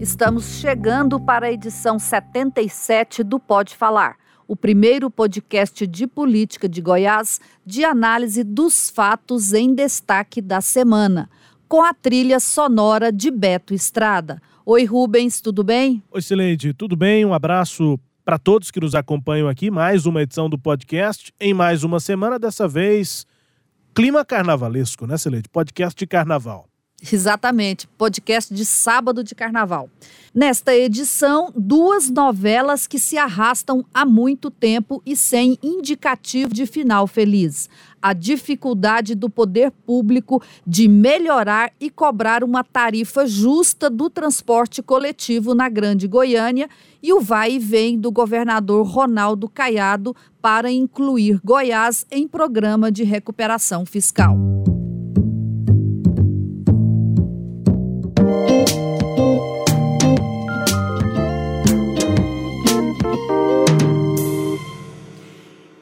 Estamos 0.00 0.58
chegando 0.58 1.20
para 1.20 1.48
a 1.48 1.52
edição 1.52 1.98
77 1.98 3.22
do 3.22 3.38
Pode 3.38 3.76
Falar, 3.76 4.16
o 4.48 4.56
primeiro 4.56 5.10
podcast 5.10 5.86
de 5.86 6.06
política 6.06 6.66
de 6.66 6.80
Goiás 6.80 7.38
de 7.66 7.84
análise 7.84 8.42
dos 8.42 8.88
fatos 8.88 9.52
em 9.52 9.74
destaque 9.74 10.40
da 10.40 10.62
semana, 10.62 11.28
com 11.68 11.84
a 11.84 11.92
trilha 11.92 12.40
sonora 12.40 13.12
de 13.12 13.30
Beto 13.30 13.74
Estrada. 13.74 14.40
Oi, 14.64 14.86
Rubens, 14.86 15.42
tudo 15.42 15.62
bem? 15.62 16.02
Oi, 16.10 16.22
Sileide, 16.22 16.72
tudo 16.72 16.96
bem? 16.96 17.26
Um 17.26 17.34
abraço 17.34 18.00
para 18.24 18.38
todos 18.38 18.70
que 18.70 18.80
nos 18.80 18.94
acompanham 18.94 19.50
aqui. 19.50 19.70
Mais 19.70 20.06
uma 20.06 20.22
edição 20.22 20.48
do 20.48 20.58
podcast, 20.58 21.30
em 21.38 21.52
mais 21.52 21.84
uma 21.84 22.00
semana, 22.00 22.38
dessa 22.38 22.66
vez 22.66 23.26
clima 23.92 24.24
carnavalesco, 24.24 25.06
né, 25.06 25.18
Sileide? 25.18 25.50
Podcast 25.50 25.94
de 25.94 26.06
carnaval. 26.06 26.70
Exatamente, 27.12 27.88
podcast 27.96 28.52
de 28.52 28.64
sábado 28.64 29.24
de 29.24 29.34
carnaval. 29.34 29.88
Nesta 30.34 30.74
edição, 30.76 31.52
duas 31.56 32.10
novelas 32.10 32.86
que 32.86 32.98
se 32.98 33.16
arrastam 33.16 33.84
há 33.92 34.04
muito 34.04 34.50
tempo 34.50 35.02
e 35.04 35.16
sem 35.16 35.58
indicativo 35.62 36.52
de 36.52 36.66
final 36.66 37.06
feliz. 37.06 37.68
A 38.02 38.12
dificuldade 38.12 39.14
do 39.14 39.28
poder 39.28 39.70
público 39.70 40.42
de 40.66 40.88
melhorar 40.88 41.72
e 41.80 41.90
cobrar 41.90 42.44
uma 42.44 42.62
tarifa 42.62 43.26
justa 43.26 43.90
do 43.90 44.08
transporte 44.08 44.82
coletivo 44.82 45.54
na 45.54 45.68
Grande 45.68 46.06
Goiânia 46.06 46.68
e 47.02 47.12
o 47.12 47.20
vai 47.20 47.52
e 47.52 47.58
vem 47.58 47.98
do 47.98 48.12
governador 48.12 48.86
Ronaldo 48.86 49.48
Caiado 49.48 50.14
para 50.40 50.70
incluir 50.70 51.40
Goiás 51.42 52.06
em 52.10 52.28
programa 52.28 52.92
de 52.92 53.04
recuperação 53.04 53.84
fiscal. 53.84 54.36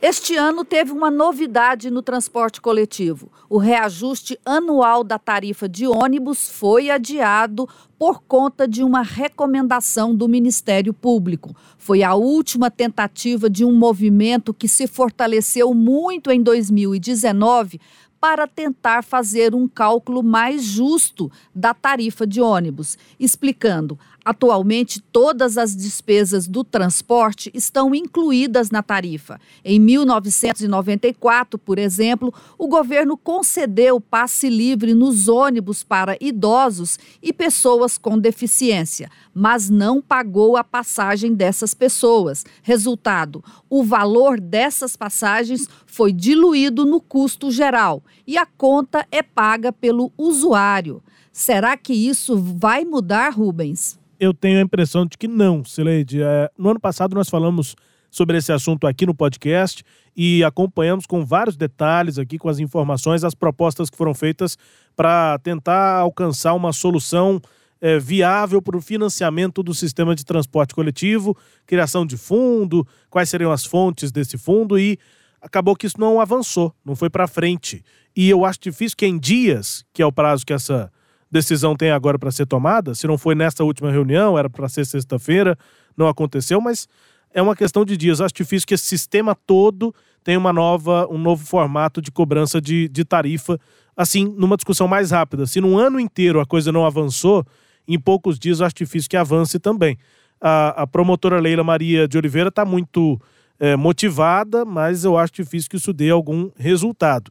Este 0.09 0.37
ano 0.37 0.65
teve 0.65 0.91
uma 0.91 1.11
novidade 1.11 1.91
no 1.91 2.01
transporte 2.01 2.63
coletivo. 2.63 3.31
O 3.47 3.59
reajuste 3.59 4.41
anual 4.43 5.05
da 5.05 5.19
tarifa 5.19 5.69
de 5.69 5.87
ônibus 5.87 6.49
foi 6.49 6.89
adiado 6.89 7.69
por 7.99 8.23
conta 8.23 8.67
de 8.67 8.83
uma 8.83 9.03
recomendação 9.03 10.15
do 10.15 10.27
Ministério 10.27 10.95
Público. 10.95 11.55
Foi 11.77 12.03
a 12.03 12.15
última 12.15 12.71
tentativa 12.71 13.51
de 13.51 13.67
um 13.67 13.77
movimento 13.77 14.55
que 14.55 14.67
se 14.67 14.87
fortaleceu 14.87 15.75
muito 15.75 16.31
em 16.31 16.43
2019 16.43 17.79
para 18.19 18.47
tentar 18.47 19.05
fazer 19.05 19.55
um 19.55 19.69
cálculo 19.69 20.23
mais 20.23 20.65
justo 20.65 21.31
da 21.55 21.75
tarifa 21.75 22.27
de 22.27 22.41
ônibus, 22.41 22.97
explicando: 23.21 23.99
atualmente 24.29 25.01
todas 25.01 25.57
as 25.57 25.75
despesas 25.75 26.47
do 26.47 26.63
transporte 26.63 27.51
estão 27.55 27.95
incluídas 27.95 28.71
na 28.71 28.83
tarifa. 28.83 29.41
Em 29.65 29.81
1994, 29.81 31.59
por 31.59 31.79
exemplo, 31.79 32.35
o 32.59 32.69
governo 32.69 33.17
concedeu 33.17 33.99
passe 33.99 34.51
livre 34.51 34.93
nos 34.93 35.29
ônibus 35.29 35.83
para 35.83 36.15
idosos 36.21 36.99
e 37.23 37.33
pessoas 37.33 37.97
com 37.97 38.19
deficiência, 38.19 39.11
mas 39.33 39.71
não 39.71 40.03
pagou 40.03 40.59
a 40.59 40.63
passagem 40.63 41.33
dessas 41.33 41.73
pessoas. 41.73 42.45
Resultado: 42.63 43.43
o 43.71 43.83
valor 43.83 44.39
dessas 44.39 44.95
passagens 44.95 45.67
foi 45.87 46.13
diluído 46.13 46.85
no 46.85 47.01
custo 47.01 47.51
geral 47.51 48.03
e 48.27 48.37
a 48.37 48.45
conta 48.45 49.07
é 49.11 49.23
paga 49.23 49.73
pelo 49.73 50.13
usuário. 50.19 51.03
Será 51.33 51.79
que 51.79 51.95
isso 51.95 52.37
vai 52.37 52.85
mudar, 52.85 53.31
Rubens? 53.31 53.98
Eu 54.19 54.35
tenho 54.35 54.59
a 54.59 54.63
impressão 54.63 55.07
de 55.07 55.17
que 55.17 55.29
não, 55.29 55.65
Sileide. 55.65 56.21
É, 56.23 56.51
no 56.59 56.71
ano 56.71 56.81
passado 56.81 57.15
nós 57.15 57.29
falamos 57.29 57.77
sobre 58.11 58.37
esse 58.37 58.51
assunto 58.51 58.87
aqui 58.87 59.07
no 59.07 59.15
podcast 59.15 59.85
e 60.17 60.43
acompanhamos 60.43 61.07
com 61.07 61.25
vários 61.25 61.57
detalhes 61.57 62.19
aqui, 62.19 62.37
com 62.37 62.49
as 62.49 62.59
informações, 62.59 63.23
as 63.23 63.35
propostas 63.35 63.89
que 63.89 63.97
foram 63.97 64.15
feitas 64.15 64.59
para 64.97 65.39
tentar 65.39 65.99
alcançar 65.99 66.55
uma 66.55 66.73
solução 66.73 67.41
é, 67.81 67.97
viável 68.01 68.61
para 68.61 68.77
o 68.77 68.81
financiamento 68.81 69.63
do 69.63 69.73
sistema 69.73 70.17
de 70.17 70.25
transporte 70.25 70.75
coletivo, 70.75 71.37
criação 71.65 72.05
de 72.05 72.17
fundo, 72.17 72.85
quais 73.09 73.29
seriam 73.29 73.53
as 73.53 73.65
fontes 73.65 74.11
desse 74.11 74.37
fundo 74.37 74.77
e 74.77 74.99
acabou 75.41 75.77
que 75.77 75.87
isso 75.87 76.01
não 76.01 76.21
avançou, 76.21 76.75
não 76.85 76.97
foi 76.97 77.09
para 77.09 77.29
frente. 77.29 77.85
E 78.17 78.29
eu 78.29 78.45
acho 78.45 78.59
difícil 78.61 78.97
que 78.97 79.07
em 79.07 79.17
dias, 79.17 79.85
que 79.93 80.03
é 80.03 80.07
o 80.07 80.11
prazo 80.11 80.45
que 80.45 80.53
essa 80.53 80.91
decisão 81.31 81.77
tem 81.77 81.91
agora 81.91 82.19
para 82.19 82.31
ser 82.31 82.47
tomada, 82.47 82.95
se 82.95 83.07
não 83.07 83.19
foi 83.19 83.35
nesta 83.35 83.65
última 83.65 83.91
reunião, 83.91 84.39
era 84.39 84.49
para 84.49 84.69
ser 84.69 84.85
sexta-feira, 84.85 85.57
não 85.97 86.09
aconteceu, 86.09 86.61
mas 86.61 86.89
é 87.33 87.43
uma 87.43 87.55
questão 87.55 87.85
de 87.85 87.97
dias. 87.97 88.21
Acho 88.21 88.35
difícil 88.35 88.67
que 88.67 88.75
esse 88.75 88.85
sistema 88.85 89.35
todo 89.35 89.95
tenha 90.25 90.39
uma 90.39 90.53
nova, 90.53 91.07
um 91.11 91.19
novo 91.19 91.45
formato 91.45 92.01
de 92.01 92.11
cobrança 92.11 92.61
de, 92.61 92.89
de 92.89 93.05
tarifa, 93.05 93.59
assim, 93.97 94.25
numa 94.37 94.57
discussão 94.57 94.89
mais 94.89 95.11
rápida. 95.11 95.47
Se 95.47 95.61
num 95.61 95.79
ano 95.79 95.99
inteiro 95.99 96.41
a 96.41 96.47
coisa 96.47 96.73
não 96.73 96.87
avançou, 96.87 97.45
em 97.87 97.99
poucos 97.99 98.39
dias 98.39 98.61
acho 98.61 98.75
difícil 98.75 99.09
que 99.09 99.17
avance 99.17 99.59
também. 99.59 99.99
A, 100.41 100.83
a 100.83 100.87
promotora 100.87 101.41
Leila 101.41 101.65
Maria 101.65 102.07
de 102.07 102.17
Oliveira 102.17 102.49
está 102.49 102.65
muito 102.65 103.21
é, 103.59 103.75
motivada, 103.77 104.65
mas 104.65 105.05
eu 105.05 105.17
acho 105.17 105.33
difícil 105.33 105.69
que 105.69 105.77
isso 105.77 105.93
dê 105.93 106.11
algum 106.11 106.51
resultado. 106.57 107.31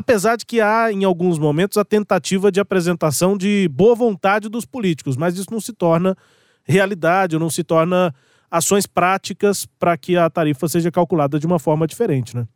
Apesar 0.00 0.36
de 0.36 0.46
que 0.46 0.62
há, 0.62 0.90
em 0.90 1.04
alguns 1.04 1.38
momentos, 1.38 1.76
a 1.76 1.84
tentativa 1.84 2.50
de 2.50 2.58
apresentação 2.58 3.36
de 3.36 3.68
boa 3.70 3.94
vontade 3.94 4.48
dos 4.48 4.64
políticos, 4.64 5.14
mas 5.14 5.36
isso 5.36 5.48
não 5.50 5.60
se 5.60 5.74
torna 5.74 6.16
realidade, 6.64 7.38
não 7.38 7.50
se 7.50 7.62
torna 7.62 8.14
ações 8.50 8.86
práticas 8.86 9.66
para 9.78 9.94
que 9.98 10.16
a 10.16 10.30
tarifa 10.30 10.66
seja 10.68 10.90
calculada 10.90 11.38
de 11.38 11.44
uma 11.44 11.58
forma 11.58 11.86
diferente, 11.86 12.34
né? 12.34 12.46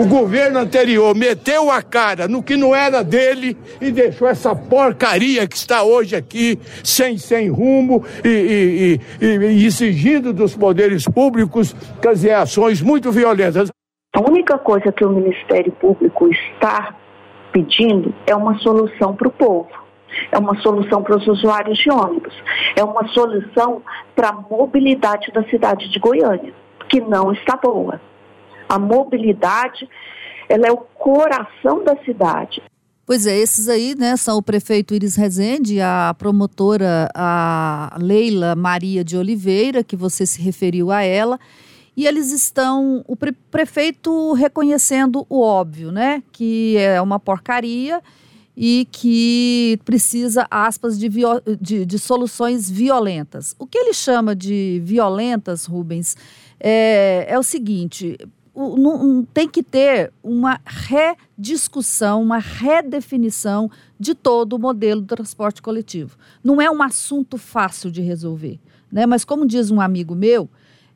O 0.00 0.06
governo 0.06 0.58
anterior 0.58 1.14
meteu 1.14 1.70
a 1.70 1.82
cara 1.82 2.26
no 2.26 2.42
que 2.42 2.56
não 2.56 2.74
era 2.74 3.04
dele 3.04 3.54
e 3.78 3.90
deixou 3.90 4.26
essa 4.26 4.56
porcaria 4.56 5.46
que 5.46 5.56
está 5.58 5.82
hoje 5.82 6.16
aqui, 6.16 6.58
sem, 6.82 7.18
sem 7.18 7.50
rumo 7.50 8.06
e, 8.24 8.98
e, 9.20 9.26
e, 9.26 9.26
e 9.26 9.66
exigindo 9.66 10.32
dos 10.32 10.56
poderes 10.56 11.04
públicos, 11.04 11.76
quer 12.00 12.14
dizer, 12.14 12.32
ações 12.32 12.80
muito 12.80 13.12
violentas. 13.12 13.68
A 14.14 14.20
única 14.20 14.58
coisa 14.58 14.92
que 14.92 15.04
o 15.04 15.08
Ministério 15.08 15.72
Público 15.72 16.28
está 16.28 16.94
pedindo 17.50 18.14
é 18.26 18.36
uma 18.36 18.58
solução 18.58 19.16
para 19.16 19.28
o 19.28 19.30
povo. 19.30 19.70
É 20.30 20.38
uma 20.38 20.60
solução 20.60 21.02
para 21.02 21.16
os 21.16 21.26
usuários 21.26 21.78
de 21.78 21.90
ônibus. 21.90 22.34
É 22.76 22.84
uma 22.84 23.08
solução 23.08 23.82
para 24.14 24.28
a 24.28 24.32
mobilidade 24.32 25.32
da 25.32 25.42
cidade 25.44 25.88
de 25.90 25.98
Goiânia, 25.98 26.52
que 26.90 27.00
não 27.00 27.32
está 27.32 27.56
boa. 27.56 27.98
A 28.68 28.78
mobilidade, 28.78 29.88
ela 30.46 30.66
é 30.66 30.70
o 30.70 30.76
coração 30.76 31.82
da 31.82 31.96
cidade. 32.04 32.62
Pois 33.06 33.26
é, 33.26 33.36
esses 33.38 33.68
aí, 33.68 33.94
né, 33.98 34.16
são 34.16 34.36
o 34.36 34.42
prefeito 34.42 34.94
Iris 34.94 35.16
Rezende, 35.16 35.80
a 35.80 36.14
promotora 36.16 37.08
a 37.14 37.96
Leila 37.98 38.54
Maria 38.54 39.02
de 39.02 39.16
Oliveira, 39.16 39.82
que 39.82 39.96
você 39.96 40.24
se 40.24 40.40
referiu 40.40 40.90
a 40.90 41.02
ela, 41.02 41.38
e 41.96 42.06
eles 42.06 42.32
estão, 42.32 43.04
o 43.06 43.14
pre 43.14 43.32
prefeito 43.50 44.32
reconhecendo 44.32 45.26
o 45.28 45.40
óbvio, 45.40 45.92
né, 45.92 46.22
que 46.32 46.76
é 46.78 47.00
uma 47.00 47.20
porcaria 47.20 48.02
e 48.56 48.86
que 48.90 49.78
precisa, 49.84 50.46
aspas, 50.50 50.98
de, 50.98 51.08
de, 51.60 51.86
de 51.86 51.98
soluções 51.98 52.70
violentas. 52.70 53.54
O 53.58 53.66
que 53.66 53.78
ele 53.78 53.94
chama 53.94 54.34
de 54.34 54.80
violentas, 54.84 55.64
Rubens, 55.64 56.16
é, 56.60 57.26
é 57.28 57.38
o 57.38 57.42
seguinte: 57.42 58.18
tem 59.32 59.48
que 59.48 59.62
ter 59.62 60.12
uma 60.22 60.60
rediscussão, 60.66 62.22
uma 62.22 62.38
redefinição 62.38 63.70
de 63.98 64.14
todo 64.14 64.54
o 64.54 64.58
modelo 64.58 65.00
do 65.00 65.06
transporte 65.06 65.62
coletivo. 65.62 66.16
Não 66.44 66.60
é 66.60 66.70
um 66.70 66.82
assunto 66.82 67.38
fácil 67.38 67.90
de 67.90 68.02
resolver, 68.02 68.60
né? 68.90 69.06
Mas 69.06 69.24
como 69.24 69.46
diz 69.46 69.70
um 69.70 69.80
amigo 69.80 70.14
meu, 70.14 70.48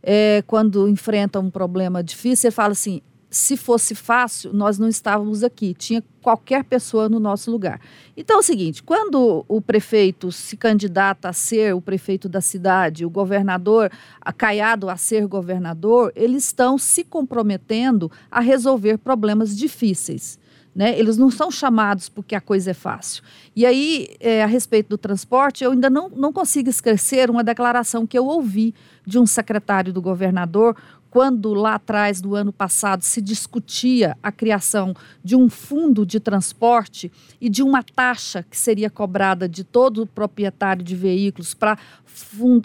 é, 0.08 0.44
quando 0.47 0.88
enfrenta 0.88 1.41
um 1.41 1.50
problema 1.50 2.00
difícil, 2.00 2.47
ele 2.47 2.55
fala 2.55 2.70
assim: 2.70 3.03
se 3.29 3.56
fosse 3.56 3.93
fácil, 3.93 4.53
nós 4.53 4.79
não 4.79 4.88
estávamos 4.88 5.43
aqui. 5.43 5.75
Tinha 5.75 6.03
qualquer 6.23 6.62
pessoa 6.62 7.08
no 7.08 7.19
nosso 7.19 7.50
lugar. 7.50 7.81
Então 8.17 8.37
é 8.37 8.38
o 8.38 8.43
seguinte: 8.43 8.85
quando 8.85 9.44
o 9.49 9.61
prefeito 9.61 10.31
se 10.31 10.56
candidata 10.56 11.29
a 11.29 11.32
ser 11.32 11.75
o 11.75 11.81
prefeito 11.81 12.29
da 12.29 12.41
cidade, 12.41 13.05
o 13.05 13.11
governador 13.11 13.91
acaiado 14.20 14.88
a 14.88 14.97
ser 14.97 15.26
governador, 15.26 16.12
eles 16.14 16.44
estão 16.44 16.79
se 16.79 17.02
comprometendo 17.02 18.09
a 18.31 18.38
resolver 18.38 18.99
problemas 18.99 19.56
difíceis. 19.56 20.38
Né? 20.76 20.99
Eles 20.99 21.17
não 21.17 21.31
são 21.31 21.50
chamados 21.50 22.11
porque 22.11 22.34
a 22.34 22.40
coisa 22.40 22.73
é 22.73 22.75
fácil. 22.75 23.23
E 23.56 23.64
aí, 23.64 24.08
é, 24.20 24.43
a 24.43 24.46
respeito 24.46 24.90
do 24.90 24.99
transporte, 24.99 25.64
eu 25.64 25.73
ainda 25.73 25.88
não, 25.88 26.11
não 26.11 26.31
consigo 26.31 26.69
esquecer 26.69 27.31
uma 27.31 27.43
declaração 27.43 28.06
que 28.06 28.19
eu 28.19 28.26
ouvi 28.26 28.75
de 29.06 29.19
um 29.19 29.25
secretário 29.25 29.90
do 29.90 30.02
governador 30.02 30.76
quando 31.08 31.55
lá 31.55 31.76
atrás, 31.76 32.20
do 32.20 32.34
ano 32.34 32.52
passado, 32.52 33.00
se 33.00 33.23
discutia 33.23 34.19
a 34.23 34.31
criação 34.31 34.94
de 35.25 35.34
um 35.34 35.49
fundo 35.49 36.05
de 36.05 36.20
transporte 36.20 37.11
e 37.40 37.49
de 37.49 37.62
uma 37.62 37.82
taxa 37.82 38.43
que 38.43 38.58
seria 38.58 38.90
cobrada 38.90 39.49
de 39.49 39.64
todo 39.64 40.06
proprietário 40.06 40.84
de 40.84 40.94
veículos 40.94 41.55
para 41.55 41.78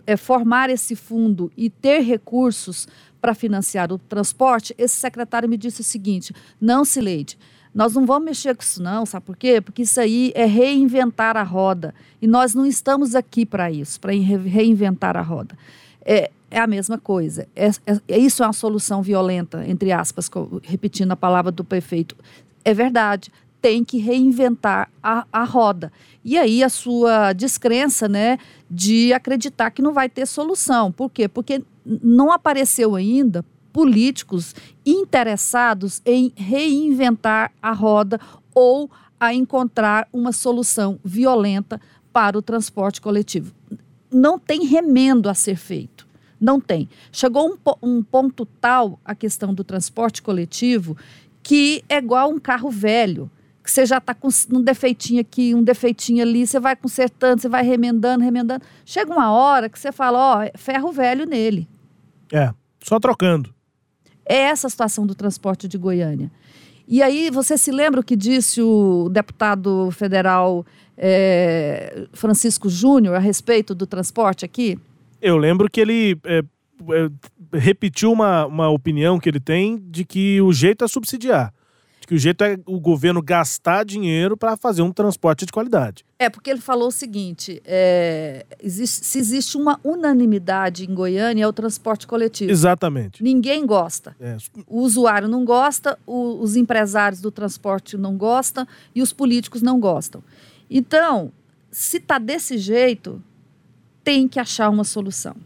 é, 0.05 0.17
formar 0.17 0.69
esse 0.69 0.97
fundo 0.97 1.49
e 1.55 1.69
ter 1.69 2.01
recursos 2.01 2.89
para 3.21 3.33
financiar 3.33 3.89
o 3.93 3.97
transporte, 3.97 4.75
esse 4.77 4.95
secretário 4.95 5.47
me 5.47 5.55
disse 5.55 5.79
o 5.79 5.85
seguinte: 5.85 6.35
não, 6.59 6.83
Sileide. 6.83 7.37
Nós 7.73 7.93
não 7.93 8.05
vamos 8.05 8.25
mexer 8.25 8.55
com 8.55 8.63
isso, 8.63 8.83
não, 8.83 9.05
sabe 9.05 9.25
por 9.25 9.37
quê? 9.37 9.61
Porque 9.61 9.83
isso 9.83 9.99
aí 9.99 10.31
é 10.35 10.45
reinventar 10.45 11.37
a 11.37 11.43
roda. 11.43 11.93
E 12.21 12.27
nós 12.27 12.53
não 12.53 12.65
estamos 12.65 13.15
aqui 13.15 13.45
para 13.45 13.71
isso, 13.71 13.99
para 13.99 14.11
reinventar 14.11 15.15
a 15.15 15.21
roda. 15.21 15.57
É, 16.05 16.29
é 16.49 16.59
a 16.59 16.67
mesma 16.67 16.97
coisa. 16.97 17.47
É, 17.55 17.69
é, 17.85 18.01
é, 18.09 18.17
isso 18.17 18.43
é 18.43 18.45
uma 18.45 18.53
solução 18.53 19.01
violenta, 19.01 19.65
entre 19.65 19.91
aspas, 19.91 20.29
repetindo 20.63 21.13
a 21.13 21.15
palavra 21.15 21.51
do 21.51 21.63
prefeito. 21.63 22.15
É 22.65 22.73
verdade, 22.73 23.31
tem 23.61 23.85
que 23.85 23.97
reinventar 23.99 24.89
a, 25.01 25.25
a 25.31 25.45
roda. 25.45 25.93
E 26.25 26.37
aí 26.37 26.61
a 26.63 26.69
sua 26.69 27.31
descrença 27.31 28.09
né, 28.09 28.37
de 28.69 29.13
acreditar 29.13 29.71
que 29.71 29.81
não 29.81 29.93
vai 29.93 30.09
ter 30.09 30.25
solução. 30.25 30.91
Por 30.91 31.09
quê? 31.09 31.27
Porque 31.27 31.63
não 31.85 32.31
apareceu 32.31 32.95
ainda 32.95 33.45
políticos 33.71 34.55
interessados 34.85 36.01
em 36.05 36.31
reinventar 36.35 37.51
a 37.61 37.71
roda 37.71 38.19
ou 38.53 38.89
a 39.19 39.33
encontrar 39.33 40.07
uma 40.11 40.31
solução 40.31 40.99
violenta 41.03 41.79
para 42.11 42.37
o 42.37 42.41
transporte 42.41 42.99
coletivo. 42.99 43.53
Não 44.11 44.37
tem 44.37 44.65
remendo 44.65 45.29
a 45.29 45.33
ser 45.33 45.55
feito. 45.55 46.07
Não 46.39 46.59
tem. 46.59 46.89
Chegou 47.11 47.49
um, 47.49 47.57
um 47.81 48.03
ponto 48.03 48.45
tal 48.45 48.99
a 49.05 49.13
questão 49.13 49.53
do 49.53 49.63
transporte 49.63 50.21
coletivo 50.21 50.97
que 51.43 51.83
é 51.87 51.97
igual 51.97 52.29
um 52.29 52.39
carro 52.39 52.69
velho 52.69 53.29
que 53.63 53.71
você 53.71 53.85
já 53.85 53.99
está 53.99 54.13
com 54.13 54.27
um 54.51 54.61
defeitinho 54.61 55.21
aqui, 55.21 55.53
um 55.53 55.63
defeitinho 55.63 56.23
ali, 56.23 56.47
você 56.47 56.59
vai 56.59 56.75
consertando, 56.75 57.41
você 57.41 57.47
vai 57.47 57.63
remendando, 57.63 58.23
remendando. 58.23 58.63
Chega 58.83 59.13
uma 59.13 59.31
hora 59.31 59.69
que 59.69 59.79
você 59.79 59.91
fala, 59.91 60.17
ó, 60.17 60.43
oh, 60.43 60.57
ferro 60.57 60.91
velho 60.91 61.25
nele. 61.25 61.67
É, 62.31 62.51
só 62.81 62.99
trocando. 62.99 63.53
É 64.31 64.43
essa 64.43 64.67
a 64.67 64.69
situação 64.69 65.05
do 65.05 65.13
transporte 65.13 65.67
de 65.67 65.77
Goiânia. 65.77 66.31
E 66.87 67.03
aí, 67.03 67.29
você 67.29 67.57
se 67.57 67.69
lembra 67.69 67.99
o 67.99 68.03
que 68.03 68.15
disse 68.15 68.61
o 68.61 69.09
deputado 69.09 69.91
federal 69.91 70.65
é, 70.97 72.07
Francisco 72.13 72.69
Júnior 72.69 73.13
a 73.15 73.19
respeito 73.19 73.75
do 73.75 73.85
transporte 73.85 74.45
aqui? 74.45 74.79
Eu 75.21 75.35
lembro 75.35 75.69
que 75.69 75.81
ele 75.81 76.17
é, 76.23 76.39
é, 76.39 77.57
repetiu 77.57 78.09
uma, 78.09 78.45
uma 78.45 78.69
opinião 78.69 79.19
que 79.19 79.27
ele 79.27 79.39
tem 79.41 79.77
de 79.77 80.05
que 80.05 80.41
o 80.41 80.53
jeito 80.53 80.85
é 80.85 80.87
subsidiar. 80.87 81.53
Que 82.11 82.15
o 82.15 82.19
jeito 82.19 82.43
é 82.43 82.59
o 82.65 82.77
governo 82.77 83.21
gastar 83.21 83.85
dinheiro 83.85 84.35
para 84.35 84.57
fazer 84.57 84.81
um 84.81 84.91
transporte 84.91 85.45
de 85.45 85.51
qualidade. 85.53 86.03
É, 86.19 86.29
porque 86.29 86.49
ele 86.49 86.59
falou 86.59 86.89
o 86.89 86.91
seguinte: 86.91 87.61
é, 87.63 88.45
existe, 88.61 89.05
se 89.05 89.17
existe 89.17 89.55
uma 89.55 89.79
unanimidade 89.81 90.83
em 90.83 90.93
Goiânia, 90.93 91.45
é 91.45 91.47
o 91.47 91.53
transporte 91.53 92.05
coletivo. 92.05 92.51
Exatamente. 92.51 93.23
Ninguém 93.23 93.65
gosta. 93.65 94.13
É. 94.19 94.35
O 94.67 94.81
usuário 94.81 95.29
não 95.29 95.45
gosta, 95.45 95.97
o, 96.05 96.37
os 96.41 96.57
empresários 96.57 97.21
do 97.21 97.31
transporte 97.31 97.95
não 97.95 98.17
gostam 98.17 98.67
e 98.93 99.01
os 99.01 99.13
políticos 99.13 99.61
não 99.61 99.79
gostam. 99.79 100.21
Então, 100.69 101.31
se 101.71 101.95
está 101.95 102.17
desse 102.17 102.57
jeito, 102.57 103.23
tem 104.03 104.27
que 104.27 104.37
achar 104.37 104.69
uma 104.69 104.83
solução. 104.83 105.37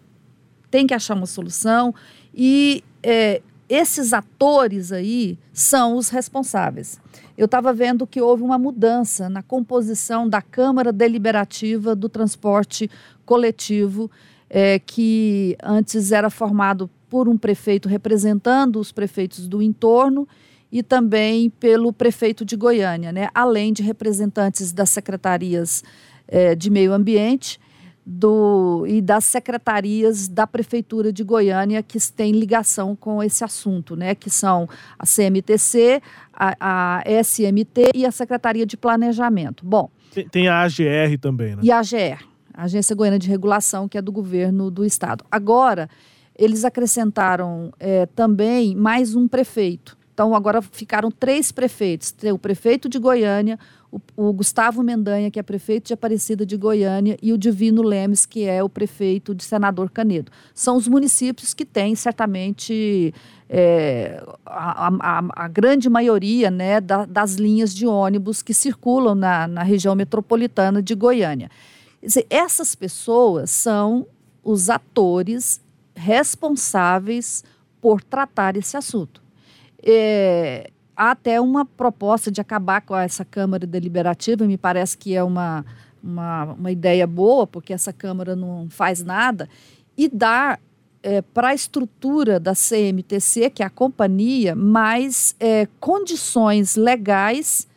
Tem 0.71 0.88
que 0.88 0.95
achar 0.95 1.13
uma 1.13 1.27
solução 1.27 1.94
e 2.33 2.83
é, 3.03 3.44
esses 3.67 4.13
atores 4.13 4.91
aí 4.91 5.38
são 5.51 5.97
os 5.97 6.09
responsáveis. 6.09 7.00
Eu 7.38 7.45
estava 7.45 7.73
vendo 7.73 8.07
que 8.07 8.21
houve 8.21 8.44
uma 8.44 8.57
mudança 8.57 9.27
na 9.29 9.41
composição 9.41 10.27
da 10.27 10.41
Câmara 10.41 10.94
Deliberativa 10.94 11.95
do 11.95 12.07
Transporte 12.07 12.89
Coletivo, 13.25 14.09
é, 14.50 14.79
que 14.79 15.57
antes 15.63 16.12
era 16.12 16.29
formado 16.29 16.89
por 17.09 17.27
um 17.27 17.38
prefeito 17.38 17.89
representando 17.89 18.79
os 18.79 18.91
prefeitos 18.91 19.47
do 19.47 19.62
entorno 19.62 20.27
e 20.71 20.83
também 20.83 21.50
pelo 21.50 21.91
prefeito 21.91 22.44
de 22.45 22.56
Goiânia, 22.56 23.12
né? 23.12 23.29
além 23.33 23.73
de 23.73 23.81
representantes 23.81 24.71
das 24.71 24.89
secretarias 24.89 25.83
é, 26.27 26.56
de 26.56 26.69
meio 26.69 26.94
ambiente 26.94 27.59
do, 28.05 28.85
e 28.87 29.01
das 29.01 29.25
secretarias 29.25 30.27
da 30.27 30.45
Prefeitura 30.45 31.11
de 31.11 31.23
Goiânia 31.23 31.81
que 31.81 31.97
têm 32.11 32.31
ligação 32.33 32.95
com 32.95 33.23
esse 33.23 33.43
assunto, 33.43 33.95
né? 33.95 34.13
que 34.13 34.29
são 34.29 34.69
a 34.99 35.05
CMTC, 35.05 36.01
a, 36.31 36.99
a 36.99 37.03
SMT 37.23 37.91
e 37.95 38.05
a 38.05 38.11
Secretaria 38.11 38.65
de 38.65 38.77
Planejamento. 38.77 39.65
Bom. 39.65 39.89
Tem, 40.13 40.29
tem 40.29 40.47
a 40.47 40.61
AGR 40.61 41.17
também, 41.19 41.55
né? 41.55 41.61
E 41.63 41.71
a 41.71 41.79
AGR, 41.79 42.23
a 42.53 42.63
Agência 42.63 42.95
Goiana 42.95 43.17
de 43.17 43.27
Regulação, 43.27 43.89
que 43.89 43.97
é 43.97 44.01
do 44.01 44.11
governo 44.11 44.69
do 44.69 44.85
estado. 44.85 45.25
Agora, 45.31 45.89
eles 46.37 46.63
acrescentaram 46.63 47.73
é, 47.79 48.05
também 48.05 48.75
mais 48.75 49.15
um 49.15 49.27
prefeito. 49.27 49.97
Então, 50.13 50.33
agora 50.33 50.61
ficaram 50.61 51.11
três 51.11 51.51
prefeitos: 51.51 52.11
tem 52.11 52.31
o 52.31 52.39
prefeito 52.39 52.87
de 52.87 52.97
Goiânia, 52.97 53.59
o, 53.95 54.27
o, 54.27 54.33
Gustavo 54.33 54.83
Mendanha, 54.83 55.31
que 55.31 55.39
é 55.39 55.44
prefeito 55.44 55.88
de 55.88 55.94
Aparecida 55.94 56.45
de 56.45 56.57
Goiânia, 56.57 57.18
e 57.21 57.31
o 57.31 57.38
Divino 57.38 57.81
Lemes, 57.81 58.25
que 58.25 58.44
é 58.44 58.62
o 58.62 58.68
prefeito 58.68 59.33
de 59.33 59.44
Senador 59.44 59.89
Canedo. 59.89 60.31
São 60.53 60.75
os 60.75 60.88
municípios 60.88 61.53
que 61.53 61.63
têm, 61.63 61.95
certamente, 61.95 63.13
é, 63.50 64.21
a, 64.45 64.88
a, 64.88 65.24
a, 65.45 65.47
grande 65.47 65.89
maioria 65.89 66.51
né, 66.51 66.81
da, 66.81 67.06
das 67.06 67.36
linhas 67.36 67.74
de 67.74 67.88
ônibus 67.88 68.42
que 68.42 68.53
circulam 68.53 69.15
na, 69.15 69.47
na 69.47 69.63
região 69.63 69.95
metropolitana 69.95 70.81
de 70.81 70.94
Goiânia. 70.94 71.50
Essas 72.30 72.75
pessoas 72.75 73.50
são 73.50 74.05
os 74.43 74.69
atores 74.69 75.62
responsáveis 75.96 77.43
por 77.79 78.03
tratar 78.03 78.58
esse 78.58 78.75
assunto. 78.75 79.24
É, 79.81 80.69
há 80.95 81.11
até 81.11 81.39
uma 81.41 81.65
proposta 81.65 82.31
de 82.31 82.39
acabar 82.41 82.81
com 82.81 82.95
essa 82.95 83.25
Câmara 83.25 83.65
Deliberativa, 83.65 84.45
me 84.45 84.57
parece 84.57 84.97
que 84.97 85.15
é 85.15 85.23
uma, 85.23 85.65
uma, 86.03 86.43
uma 86.53 86.71
ideia 86.71 87.05
boa, 87.05 87.45
porque 87.45 87.73
essa 87.73 87.91
Câmara 87.91 88.35
não 88.35 88.67
faz 88.69 89.03
nada, 89.03 89.49
e 89.97 90.07
dar 90.07 90.59
é, 91.03 91.21
para 91.21 91.49
a 91.49 91.53
estrutura 91.53 92.39
da 92.39 92.53
CMTC, 92.53 93.49
que 93.51 93.61
é 93.61 93.65
a 93.65 93.69
companhia, 93.69 94.55
mais 94.55 95.35
é, 95.39 95.67
condições 95.79 96.75
legais 96.75 97.67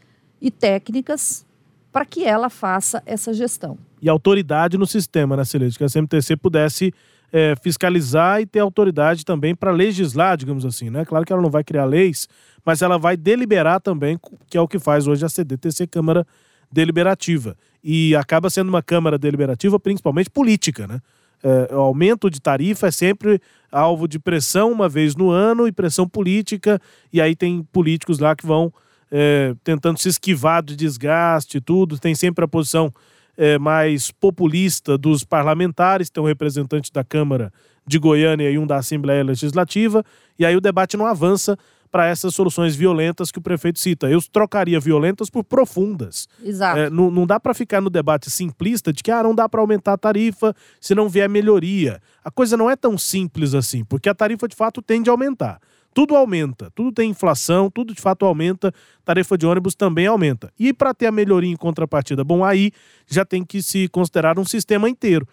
e 0.41 0.51
técnicas 0.51 1.45
para 1.93 2.07
que 2.07 2.25
ela 2.25 2.49
faça 2.49 3.03
essa 3.05 3.33
gestão. 3.33 3.77
E 4.01 4.09
autoridade 4.09 4.79
no 4.79 4.87
sistema, 4.87 5.37
né, 5.37 5.45
Celeste? 5.45 5.79
Que 5.79 5.85
a 5.85 5.89
CMTC 5.89 6.37
pudesse 6.37 6.95
é, 7.33 7.55
fiscalizar 7.63 8.41
e 8.41 8.47
ter 8.47 8.61
autoridade 8.61 9.25
também 9.25 9.55
para 9.55 9.71
legislar, 9.71 10.37
digamos 10.37 10.65
assim, 10.65 10.91
né? 10.91 11.05
Claro 11.05 11.25
que 11.25 11.33
ela 11.33 11.43
não 11.43 11.51
vai 11.51 11.63
criar 11.63 11.85
leis, 11.85 12.29
mas 12.65 12.83
ela 12.83 12.99
vai 12.99 13.17
deliberar 13.17 13.81
também, 13.81 14.19
que 14.49 14.57
é 14.57 14.61
o 14.61 14.69
que 14.69 14.79
faz 14.79 15.07
hoje 15.07 15.25
a 15.25 15.29
CDTC, 15.29 15.87
Câmara 15.87 16.27
Deliberativa. 16.71 17.57
E 17.83 18.15
acaba 18.17 18.51
sendo 18.51 18.69
uma 18.69 18.83
Câmara 18.83 19.19
Deliberativa 19.19 19.79
principalmente 19.79 20.31
política, 20.31 20.87
né? 20.87 21.01
É, 21.43 21.73
o 21.73 21.79
aumento 21.79 22.29
de 22.29 22.41
tarifa 22.41 22.89
é 22.89 22.91
sempre 22.91 23.41
alvo 23.71 24.09
de 24.09 24.19
pressão 24.19 24.73
uma 24.73 24.89
vez 24.89 25.15
no 25.15 25.31
ano 25.31 25.69
e 25.69 25.73
pressão 25.73 26.09
política, 26.09 26.81
e 27.13 27.21
aí 27.21 27.37
tem 27.37 27.63
políticos 27.73 28.19
lá 28.19 28.35
que 28.35 28.45
vão 28.45 28.73
é, 29.11 29.55
tentando 29.63 29.99
se 29.99 30.09
esquivar 30.09 30.63
do 30.63 30.75
desgaste 30.75 31.59
e 31.59 31.61
tudo, 31.61 31.99
tem 31.99 32.15
sempre 32.15 32.45
a 32.45 32.49
posição 32.49 32.93
é, 33.39 33.57
mais 33.57 34.11
populista 34.11 34.99
dos 34.99 35.23
parlamentares, 35.23 36.11
tem 36.11 36.21
um 36.21 36.27
representante 36.27 36.93
da 36.93 37.05
Câmara 37.05 37.53
de 37.87 37.97
Goiânia 37.97 38.51
e 38.51 38.59
um 38.59 38.67
da 38.67 38.77
Assembleia 38.77 39.23
Legislativa, 39.23 40.05
e 40.37 40.45
aí 40.45 40.57
o 40.57 40.61
debate 40.61 40.97
não 40.97 41.07
avança 41.07 41.57
para 41.91 42.07
essas 42.07 42.35
soluções 42.35 42.77
violentas 42.77 43.31
que 43.31 43.39
o 43.39 43.43
prefeito 43.43 43.79
cita. 43.79 44.11
Eu 44.11 44.21
trocaria 44.21 44.79
violentas 44.79 45.31
por 45.31 45.43
profundas. 45.43 46.29
Exato. 46.43 46.79
É, 46.79 46.91
não, 46.91 47.11
não 47.11 47.27
dá 47.27 47.41
para 47.41 47.55
ficar 47.55 47.81
no 47.81 47.89
debate 47.89 48.31
simplista 48.31 48.93
de 48.93 49.03
que 49.03 49.11
ah, 49.11 49.23
não 49.23 49.35
dá 49.35 49.49
para 49.49 49.61
aumentar 49.61 49.95
a 49.95 49.99
tarifa 49.99 50.55
se 50.81 50.95
não 50.95 51.09
vier 51.09 51.31
melhoria. 51.31 52.03
A 52.23 52.31
coisa 52.31 52.59
não 52.59 52.69
é 52.69 52.77
tão 52.77 52.99
simples 52.99 53.55
assim, 53.55 53.85
porque 53.85 54.09
a 54.09 54.15
tarifa 54.15 54.47
de 54.47 54.55
fato 54.55 54.83
tende 54.83 55.09
a 55.09 55.13
aumentar. 55.15 55.61
Tudo 55.95 56.15
aumenta, 56.15 56.71
tudo 56.75 56.93
tem 56.93 57.11
inflação, 57.11 57.71
tudo 57.71 57.95
de 57.95 58.01
fato 58.01 58.25
aumenta, 58.25 58.73
tarefa 59.05 59.37
de 59.37 59.47
ônibus 59.47 59.75
também 59.75 60.07
aumenta. 60.07 60.53
E 60.59 60.73
para 60.73 60.95
ter 60.95 61.07
a 61.07 61.13
melhoria 61.13 61.51
em 61.51 61.57
contrapartida, 61.57 62.23
bom, 62.23 62.45
aí 62.45 62.71
já 63.07 63.25
tem 63.25 63.45
que 63.45 63.63
se 63.63 63.89
considerar 63.89 64.39
um 64.39 64.45
sistema 64.45 64.89
inteiro, 64.89 65.27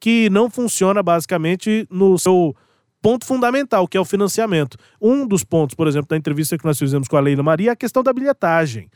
que 0.00 0.28
não 0.30 0.50
funciona 0.50 1.02
basicamente 1.02 1.86
no 1.90 2.18
seu 2.18 2.54
ponto 3.00 3.24
fundamental, 3.24 3.86
que 3.86 3.96
é 3.96 4.00
o 4.00 4.04
financiamento. 4.04 4.76
Um 5.00 5.26
dos 5.26 5.44
pontos, 5.44 5.74
por 5.74 5.86
exemplo, 5.86 6.08
da 6.08 6.16
entrevista 6.16 6.58
que 6.58 6.64
nós 6.64 6.78
fizemos 6.78 7.08
com 7.08 7.16
a 7.16 7.20
Leila 7.20 7.42
Maria 7.42 7.70
é 7.70 7.72
a 7.72 7.76
questão 7.76 8.02
da 8.02 8.12
bilhetagem. 8.12 8.90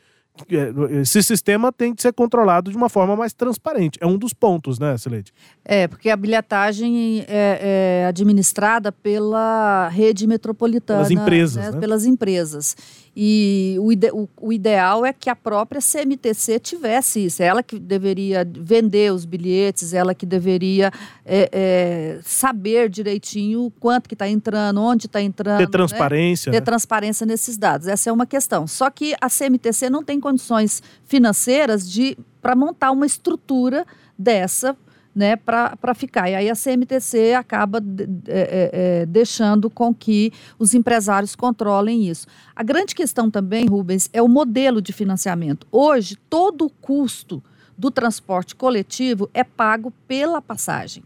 É, 0.50 1.00
esse 1.00 1.22
sistema 1.22 1.70
tem 1.70 1.94
que 1.94 2.00
ser 2.00 2.12
controlado 2.12 2.70
de 2.70 2.76
uma 2.76 2.88
forma 2.88 3.14
mais 3.14 3.34
transparente. 3.34 3.98
É 4.00 4.06
um 4.06 4.16
dos 4.16 4.32
pontos, 4.32 4.78
né, 4.78 4.96
Celede? 4.96 5.32
É, 5.62 5.86
porque 5.86 6.08
a 6.08 6.16
bilhetagem 6.16 7.24
é, 7.28 8.02
é 8.02 8.06
administrada 8.06 8.90
pela 8.90 9.88
rede 9.88 10.26
metropolitana. 10.26 11.04
Pelas 11.04 11.10
empresas. 11.10 11.64
Né? 11.64 11.70
Né? 11.72 11.80
Pelas 11.80 12.06
empresas. 12.06 12.76
E 13.14 13.76
o, 13.78 13.92
ide 13.92 14.10
o, 14.10 14.26
o, 14.40 14.52
ideal 14.52 15.04
é 15.04 15.12
que 15.12 15.28
a 15.28 15.36
própria 15.36 15.82
CMTC 15.82 16.58
tivesse 16.58 17.26
isso. 17.26 17.42
É 17.42 17.46
ela 17.46 17.62
que 17.62 17.78
deveria 17.78 18.46
vender 18.50 19.12
os 19.12 19.26
bilhetes, 19.26 19.92
ela 19.92 20.14
que 20.14 20.24
deveria 20.24 20.90
é, 21.26 21.50
é, 21.52 22.20
saber 22.22 22.88
direitinho 22.88 23.70
quanto 23.78 24.08
que 24.08 24.14
está 24.14 24.26
entrando, 24.26 24.80
onde 24.80 25.06
está 25.06 25.20
entrando. 25.20 25.58
Ter 25.58 25.68
transparência. 25.68 26.50
Né? 26.50 26.58
Ter 26.58 26.64
transparência 26.64 27.26
nesses 27.26 27.58
dados. 27.58 27.86
Essa 27.86 28.08
é 28.08 28.12
uma 28.12 28.24
questão. 28.24 28.66
Só 28.66 28.88
que 28.88 29.14
a 29.20 29.28
CMTC 29.28 29.90
não 29.90 30.02
tem 30.02 30.18
condições 30.22 30.82
financeiras 31.04 31.86
de 31.86 32.16
para 32.40 32.56
montar 32.56 32.90
uma 32.90 33.04
estrutura 33.04 33.84
dessa 34.18 34.74
né, 35.14 35.36
para 35.36 35.94
ficar. 35.94 36.30
E 36.30 36.34
aí 36.34 36.50
a 36.50 36.54
CMTC 36.54 37.34
acaba 37.34 37.82
é, 38.26 39.02
é, 39.02 39.06
deixando 39.06 39.68
com 39.68 39.94
que 39.94 40.32
os 40.58 40.74
empresários 40.74 41.36
controlem 41.36 42.08
isso. 42.08 42.26
A 42.56 42.62
grande 42.62 42.94
questão 42.94 43.30
também, 43.30 43.66
Rubens, 43.66 44.08
é 44.12 44.22
o 44.22 44.28
modelo 44.28 44.80
de 44.80 44.92
financiamento. 44.92 45.66
Hoje, 45.70 46.16
todo 46.30 46.66
o 46.66 46.70
custo 46.70 47.42
do 47.76 47.90
transporte 47.90 48.54
coletivo 48.54 49.28
é 49.34 49.44
pago 49.44 49.92
pela 50.06 50.40
passagem. 50.40 51.02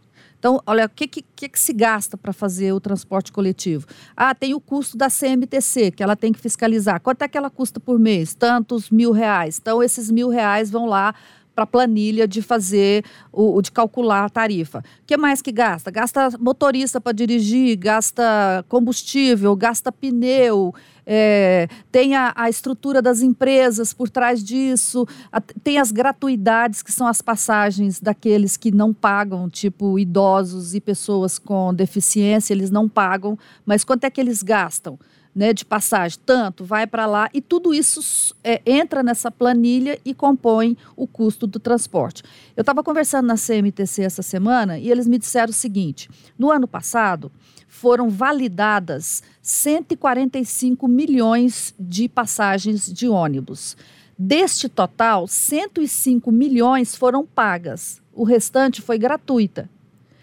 Então, 0.46 0.62
olha, 0.64 0.86
o 0.86 0.88
que, 0.88 1.08
que, 1.08 1.22
que 1.48 1.58
se 1.58 1.72
gasta 1.72 2.16
para 2.16 2.32
fazer 2.32 2.72
o 2.72 2.78
transporte 2.78 3.32
coletivo? 3.32 3.84
Ah, 4.16 4.32
tem 4.32 4.54
o 4.54 4.60
custo 4.60 4.96
da 4.96 5.08
CMTC, 5.10 5.90
que 5.90 6.04
ela 6.04 6.14
tem 6.14 6.32
que 6.32 6.38
fiscalizar. 6.38 7.00
Quanto 7.00 7.22
é 7.22 7.26
que 7.26 7.36
ela 7.36 7.50
custa 7.50 7.80
por 7.80 7.98
mês? 7.98 8.32
Tantos 8.32 8.88
mil 8.88 9.10
reais. 9.10 9.58
Então, 9.60 9.82
esses 9.82 10.08
mil 10.08 10.28
reais 10.28 10.70
vão 10.70 10.86
lá 10.86 11.16
para 11.56 11.64
a 11.64 11.66
planilha 11.66 12.28
de 12.28 12.42
fazer, 12.42 13.02
o, 13.32 13.62
de 13.62 13.72
calcular 13.72 14.26
a 14.26 14.28
tarifa. 14.28 14.80
O 14.80 15.06
que 15.06 15.16
mais 15.16 15.40
que 15.40 15.50
gasta? 15.50 15.90
Gasta 15.90 16.28
motorista 16.38 17.00
para 17.00 17.12
dirigir, 17.12 17.76
gasta 17.78 18.62
combustível, 18.68 19.56
gasta 19.56 19.90
pneu, 19.90 20.74
é, 21.06 21.68
tem 21.90 22.14
a, 22.14 22.32
a, 22.36 22.50
estrutura 22.50 23.00
das 23.00 23.22
empresas 23.22 23.94
por 23.94 24.10
trás 24.10 24.44
disso, 24.44 25.06
a, 25.32 25.40
tem 25.40 25.78
as 25.78 25.90
gratuidades, 25.90 26.82
que 26.82 26.92
são 26.92 27.06
as 27.06 27.22
passagens 27.22 28.00
daqueles 28.00 28.56
que 28.56 28.70
não 28.70 28.92
pagam, 28.92 29.48
tipo 29.48 29.98
idosos 29.98 30.74
e 30.74 30.80
pessoas 30.80 31.38
com 31.38 31.72
deficiência, 31.72 32.52
eles 32.52 32.70
não 32.70 32.88
pagam, 32.88 33.38
mas 33.64 33.82
quanto 33.82 34.04
é 34.04 34.10
que 34.10 34.20
eles 34.20 34.42
gastam? 34.42 34.98
Né, 35.36 35.52
de 35.52 35.66
passagem, 35.66 36.18
tanto, 36.24 36.64
vai 36.64 36.86
para 36.86 37.04
lá, 37.04 37.28
e 37.34 37.42
tudo 37.42 37.74
isso 37.74 38.34
é, 38.42 38.62
entra 38.64 39.02
nessa 39.02 39.30
planilha 39.30 40.00
e 40.02 40.14
compõe 40.14 40.78
o 40.96 41.06
custo 41.06 41.46
do 41.46 41.60
transporte. 41.60 42.22
Eu 42.56 42.62
estava 42.62 42.82
conversando 42.82 43.26
na 43.26 43.34
CMTC 43.34 44.02
essa 44.02 44.22
semana 44.22 44.78
e 44.78 44.90
eles 44.90 45.06
me 45.06 45.18
disseram 45.18 45.50
o 45.50 45.52
seguinte: 45.52 46.08
no 46.38 46.50
ano 46.50 46.66
passado 46.66 47.30
foram 47.68 48.08
validadas 48.08 49.22
145 49.42 50.88
milhões 50.88 51.74
de 51.78 52.08
passagens 52.08 52.90
de 52.90 53.06
ônibus. 53.06 53.76
Deste 54.18 54.70
total, 54.70 55.28
105 55.28 56.32
milhões 56.32 56.96
foram 56.96 57.26
pagas, 57.26 58.00
o 58.14 58.24
restante 58.24 58.80
foi 58.80 58.98
gratuita. 58.98 59.68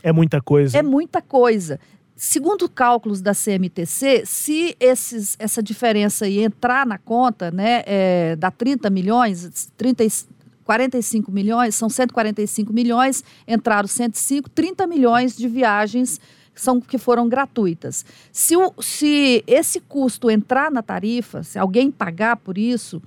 É 0.01 0.11
muita 0.11 0.41
coisa. 0.41 0.77
É 0.77 0.81
muita 0.81 1.21
coisa. 1.21 1.79
Segundo 2.15 2.69
cálculos 2.69 3.21
da 3.21 3.33
CMTC, 3.33 4.23
se 4.25 4.77
esses, 4.79 5.35
essa 5.39 5.63
diferença 5.63 6.25
aí 6.25 6.43
entrar 6.43 6.85
na 6.85 6.97
conta, 6.97 7.49
né, 7.49 7.83
é, 7.85 8.35
dá 8.35 8.51
30 8.51 8.89
milhões, 8.89 9.71
30, 9.75 10.05
45 10.63 11.31
milhões, 11.31 11.75
são 11.75 11.89
145 11.89 12.71
milhões, 12.71 13.23
entraram 13.47 13.87
105, 13.87 14.49
30 14.49 14.87
milhões 14.87 15.35
de 15.35 15.47
viagens 15.47 16.19
são 16.55 16.79
que 16.79 16.97
foram 16.97 17.27
gratuitas. 17.27 18.05
Se, 18.31 18.55
o, 18.55 18.73
se 18.79 19.43
esse 19.47 19.79
custo 19.79 20.29
entrar 20.29 20.71
na 20.71 20.83
tarifa, 20.83 21.43
se 21.43 21.57
alguém 21.57 21.89
pagar 21.89 22.37
por 22.37 22.57
isso, 22.57 23.01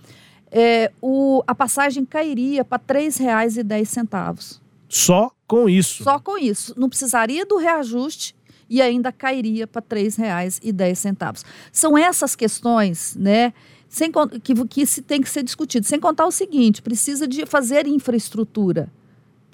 é, 0.51 0.91
o, 1.01 1.43
a 1.47 1.55
passagem 1.55 2.05
cairia 2.05 2.65
para 2.65 2.83
R$ 2.95 3.09
3,10. 3.09 4.61
Só 4.89 5.31
com 5.47 5.69
isso? 5.69 6.03
Só 6.03 6.19
com 6.19 6.39
isso. 6.39 6.75
Não 6.77 6.89
precisaria 6.89 7.47
do 7.47 7.57
reajuste 7.57 8.36
e 8.69 8.83
ainda 8.83 9.13
cairia 9.13 9.67
para 9.67 9.81
R$ 9.81 10.05
3,10. 10.05 11.45
São 11.73 11.97
essas 11.97 12.35
questões, 12.35 13.17
né? 13.19 13.53
Sem, 13.89 14.11
que, 14.43 14.55
que 14.67 14.87
se 14.87 15.01
tem 15.01 15.21
que 15.21 15.29
ser 15.29 15.43
discutido. 15.43 15.87
Sem 15.87 16.01
contar 16.01 16.27
o 16.27 16.31
seguinte: 16.31 16.83
precisa 16.83 17.27
de 17.27 17.47
fazer 17.47 17.87
infraestrutura. 17.87 18.91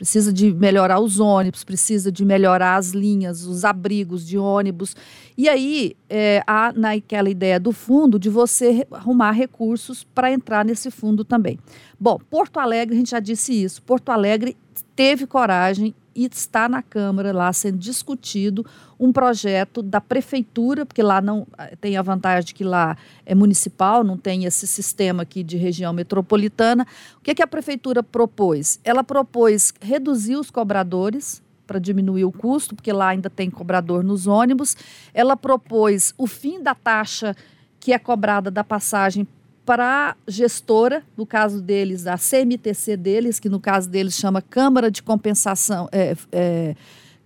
Precisa 0.02 0.32
de 0.32 0.52
melhorar 0.52 0.98
os 0.98 1.20
ônibus, 1.20 1.62
precisa 1.62 2.10
de 2.10 2.24
melhorar 2.24 2.74
as 2.74 2.88
linhas, 2.88 3.46
os 3.46 3.64
abrigos 3.64 4.26
de 4.26 4.36
ônibus. 4.36 4.96
E 5.38 5.48
aí 5.48 5.96
é, 6.10 6.42
há 6.44 6.72
naquela 6.72 7.30
ideia 7.30 7.60
do 7.60 7.70
fundo 7.70 8.18
de 8.18 8.28
você 8.28 8.84
arrumar 8.90 9.30
recursos 9.30 10.02
para 10.02 10.32
entrar 10.32 10.64
nesse 10.64 10.90
fundo 10.90 11.24
também. 11.24 11.56
Bom, 12.00 12.18
Porto 12.28 12.58
Alegre, 12.58 12.96
a 12.96 12.98
gente 12.98 13.12
já 13.12 13.20
disse 13.20 13.52
isso. 13.52 13.80
Porto 13.82 14.08
Alegre 14.08 14.56
teve 14.94 15.26
coragem 15.26 15.94
e 16.14 16.26
está 16.26 16.68
na 16.68 16.82
Câmara 16.82 17.32
lá 17.32 17.52
sendo 17.52 17.78
discutido 17.78 18.64
um 18.98 19.12
projeto 19.12 19.82
da 19.82 20.00
prefeitura, 20.00 20.86
porque 20.86 21.02
lá 21.02 21.20
não 21.20 21.46
eh, 21.58 21.74
tem 21.80 21.96
a 21.96 22.02
vantagem 22.02 22.46
de 22.46 22.54
que 22.54 22.62
lá 22.62 22.96
é 23.26 23.34
municipal, 23.34 24.04
não 24.04 24.16
tem 24.16 24.44
esse 24.44 24.66
sistema 24.66 25.22
aqui 25.22 25.42
de 25.42 25.56
região 25.56 25.92
metropolitana. 25.92 26.86
O 27.18 27.20
que, 27.20 27.30
é 27.30 27.34
que 27.34 27.42
a 27.42 27.46
prefeitura 27.46 28.02
propôs? 28.02 28.78
Ela 28.84 29.02
propôs 29.02 29.72
reduzir 29.80 30.36
os 30.36 30.50
cobradores 30.50 31.42
para 31.66 31.78
diminuir 31.78 32.24
o 32.24 32.32
custo, 32.32 32.76
porque 32.76 32.92
lá 32.92 33.08
ainda 33.08 33.30
tem 33.30 33.50
cobrador 33.50 34.04
nos 34.04 34.26
ônibus. 34.26 34.76
Ela 35.14 35.36
propôs 35.36 36.14
o 36.18 36.26
fim 36.26 36.62
da 36.62 36.74
taxa 36.74 37.34
que 37.80 37.92
é 37.92 37.98
cobrada 37.98 38.50
da 38.50 38.62
passagem 38.62 39.26
para 39.64 40.10
a 40.10 40.16
gestora, 40.30 41.04
no 41.16 41.24
caso 41.24 41.60
deles, 41.60 42.06
a 42.06 42.16
CMTC 42.16 42.96
deles, 42.96 43.38
que 43.38 43.48
no 43.48 43.60
caso 43.60 43.88
deles 43.88 44.14
chama 44.14 44.42
Câmara 44.42 44.90
de 44.90 45.02
Compensação, 45.02 45.88
é, 45.92 46.16
é, 46.32 46.74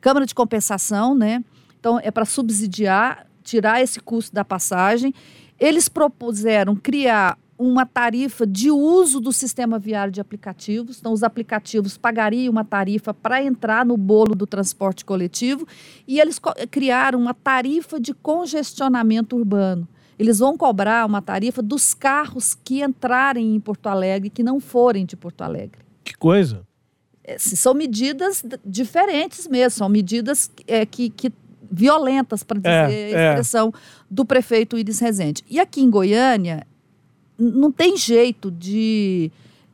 Câmara 0.00 0.26
de 0.26 0.34
Compensação, 0.34 1.14
né? 1.14 1.42
Então, 1.80 1.98
é 2.02 2.10
para 2.10 2.24
subsidiar, 2.24 3.26
tirar 3.42 3.82
esse 3.82 4.00
custo 4.00 4.34
da 4.34 4.44
passagem. 4.44 5.14
Eles 5.58 5.88
propuseram 5.88 6.76
criar 6.76 7.38
uma 7.58 7.86
tarifa 7.86 8.46
de 8.46 8.70
uso 8.70 9.18
do 9.18 9.32
sistema 9.32 9.78
viário 9.78 10.12
de 10.12 10.20
aplicativos. 10.20 10.98
Então, 10.98 11.12
os 11.12 11.22
aplicativos 11.22 11.96
pagariam 11.96 12.52
uma 12.52 12.64
tarifa 12.64 13.14
para 13.14 13.42
entrar 13.42 13.86
no 13.86 13.96
bolo 13.96 14.34
do 14.34 14.46
transporte 14.46 15.04
coletivo 15.04 15.66
e 16.06 16.20
eles 16.20 16.38
criaram 16.70 17.18
uma 17.18 17.32
tarifa 17.32 17.98
de 17.98 18.12
congestionamento 18.12 19.36
urbano 19.36 19.88
eles 20.18 20.38
vão 20.38 20.56
cobrar 20.56 21.06
uma 21.06 21.20
tarifa 21.20 21.62
dos 21.62 21.92
carros 21.92 22.54
que 22.54 22.82
entrarem 22.82 23.54
em 23.54 23.60
Porto 23.60 23.88
Alegre 23.88 24.30
que 24.30 24.42
não 24.42 24.60
forem 24.60 25.04
de 25.04 25.16
Porto 25.16 25.42
Alegre. 25.42 25.80
Que 26.02 26.14
coisa! 26.16 26.66
É, 27.22 27.38
são 27.38 27.74
medidas 27.74 28.44
diferentes 28.64 29.46
mesmo, 29.48 29.78
são 29.78 29.88
medidas 29.88 30.50
é, 30.66 30.86
que, 30.86 31.10
que 31.10 31.32
violentas, 31.70 32.42
para 32.42 32.58
dizer 32.58 32.70
é, 32.70 33.28
a 33.28 33.30
expressão 33.32 33.72
é. 33.74 33.78
do 34.08 34.24
prefeito 34.24 34.78
Iris 34.78 35.00
Rezende. 35.00 35.44
E 35.48 35.58
aqui 35.58 35.82
em 35.82 35.90
Goiânia, 35.90 36.66
não 37.38 37.70
tem 37.70 37.96
jeito 37.96 38.50
de, 38.50 39.30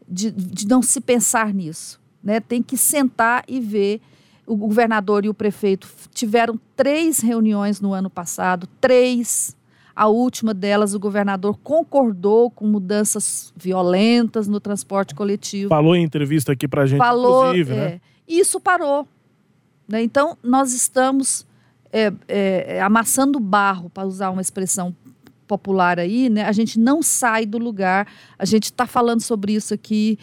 de, 0.09 0.31
de 0.31 0.67
não 0.67 0.83
se 0.83 1.01
pensar 1.01 1.53
nisso. 1.53 2.01
Né? 2.23 2.41
Tem 2.41 2.63
que 2.63 2.77
sentar 2.77 3.45
e 3.47 3.61
ver. 3.61 4.01
O 4.45 4.57
governador 4.57 5.25
e 5.25 5.29
o 5.29 5.35
prefeito 5.35 5.89
tiveram 6.13 6.59
três 6.75 7.21
reuniões 7.21 7.81
no 7.81 7.93
ano 7.93 8.11
passado, 8.11 8.67
três 8.81 9.57
a 9.95 10.09
última 10.09 10.55
delas, 10.55 10.95
o 10.95 10.99
governador 10.99 11.59
concordou 11.63 12.51
com 12.51 12.67
mudanças 12.67 13.53
violentas 13.57 14.49
no 14.49 14.61
transporte 14.61 15.15
coletivo. 15.15 15.69
Falou 15.69 15.95
em 15.95 16.03
entrevista 16.03 16.53
aqui 16.53 16.67
para 16.67 16.83
a 16.83 16.87
gente, 16.87 16.99
Falou, 16.99 17.47
inclusive, 17.47 17.75
né? 17.75 17.85
é, 17.85 18.01
Isso 18.27 18.61
parou. 18.61 19.07
Né? 19.87 20.03
Então, 20.03 20.37
nós 20.43 20.73
estamos 20.73 21.47
é, 21.93 22.13
é, 22.27 22.81
amassando 22.81 23.39
barro, 23.39 23.91
para 23.91 24.07
usar 24.07 24.31
uma 24.31 24.41
expressão 24.41 24.95
popular 25.47 25.99
aí, 25.99 26.31
né? 26.31 26.45
A 26.45 26.53
gente 26.53 26.81
não 26.81 27.03
sai 27.03 27.45
do 27.45 27.59
lugar. 27.59 28.07
A 28.39 28.47
gente 28.47 28.65
está 28.65 28.87
falando 28.87 29.21
sobre 29.21 29.53
isso 29.53 29.75
aqui 29.75 30.19